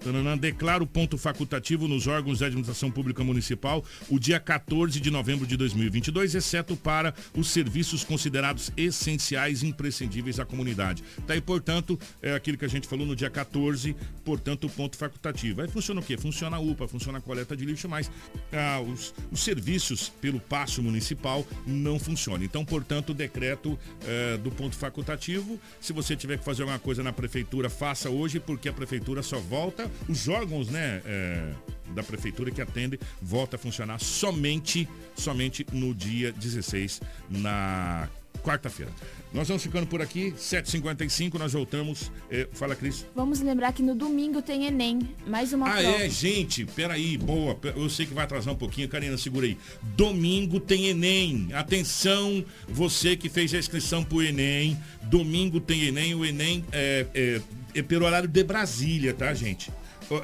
[0.02, 5.10] Tananã, declara o ponto facultativo nos órgãos de administração pública municipal o dia 14 de
[5.10, 11.02] novembro de 2022, exceto para os serviços considerados essenciais e imprescindíveis à comunidade.
[11.27, 13.94] Tá aí, portanto, é aquilo que a gente falou no dia 14,
[14.24, 15.60] portanto, o ponto facultativo.
[15.62, 16.16] Aí funciona o quê?
[16.16, 18.10] Funciona a UPA, funciona a coleta de lixo, mas
[18.52, 22.44] ah, os, os serviços pelo passo municipal não funcionam.
[22.44, 27.02] Então, portanto, o decreto eh, do ponto facultativo, se você tiver que fazer alguma coisa
[27.02, 31.53] na prefeitura, faça hoje, porque a prefeitura só volta, os órgãos, né, eh,
[31.95, 38.09] da prefeitura que atendem, volta a funcionar somente, somente no dia 16, na
[38.43, 38.91] quarta-feira.
[39.35, 42.11] Nós vamos ficando por aqui, 7h55, nós voltamos.
[42.31, 43.07] Eh, fala, Cris.
[43.15, 44.99] Vamos lembrar que no domingo tem Enem.
[45.27, 45.89] Mais uma Ah, prova.
[46.05, 47.57] é, gente, peraí, boa.
[47.77, 49.57] Eu sei que vai atrasar um pouquinho, Karina, segura aí.
[49.97, 51.49] Domingo tem Enem.
[51.53, 54.77] Atenção, você que fez a inscrição pro Enem.
[55.03, 56.15] Domingo tem Enem.
[56.15, 57.41] O Enem é, é,
[57.75, 59.71] é pelo horário de Brasília, tá, gente?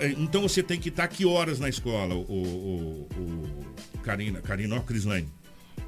[0.00, 3.66] É, Então você tem que estar que horas na escola, o, o, o-
[4.02, 5.28] Karina, Karina, ó, Crislane.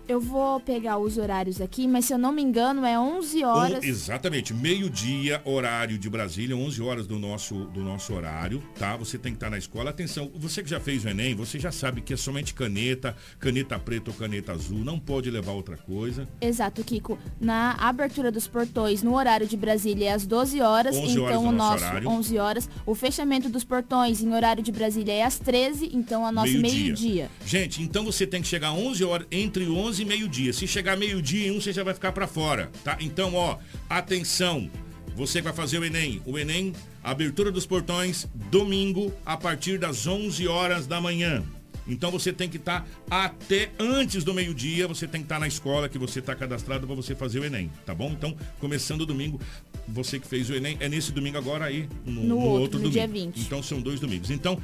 [0.08, 3.84] Eu vou pegar os horários aqui, mas se eu não me engano é 11 horas.
[3.84, 8.96] Exatamente, meio-dia, horário de Brasília, 11 horas do nosso, do nosso horário, tá?
[8.96, 9.90] Você tem que estar na escola.
[9.90, 13.78] Atenção, você que já fez o Enem, você já sabe que é somente caneta, caneta
[13.78, 16.26] preta ou caneta azul, não pode levar outra coisa.
[16.40, 17.18] Exato, Kiko.
[17.38, 21.40] Na abertura dos portões, no horário de Brasília é às 12 horas, 11 então horas
[21.42, 22.08] do o nosso horário.
[22.08, 22.70] 11 horas.
[22.86, 27.30] O fechamento dos portões em horário de Brasília é às 13, então a nosso meio-dia.
[27.44, 30.52] Gente, então você tem que chegar 11 horas, entre 11 e meio-dia.
[30.52, 32.96] Se chegar meio-dia em um, você já vai ficar para fora, tá?
[33.00, 33.58] Então, ó,
[33.88, 34.70] atenção.
[35.16, 36.22] Você que vai fazer o Enem.
[36.24, 36.72] O Enem,
[37.02, 41.42] abertura dos portões, domingo, a partir das 11 horas da manhã.
[41.88, 45.88] Então você tem que estar até antes do meio-dia, você tem que estar na escola
[45.88, 48.10] que você está cadastrado para você fazer o Enem, tá bom?
[48.12, 49.40] Então, começando domingo,
[49.88, 52.78] você que fez o Enem, é nesse domingo agora aí, no, No no outro, outro
[52.78, 52.92] no domingo.
[52.92, 53.40] dia 20.
[53.40, 54.30] Então são dois domingos.
[54.30, 54.60] Então,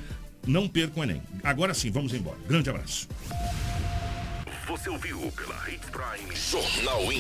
[0.47, 1.23] não percam o Enem.
[1.43, 2.37] Agora sim, vamos embora.
[2.47, 3.09] Grande abraço.
[4.67, 6.35] Você ouviu pela Hits Prime.
[6.35, 7.13] Jornal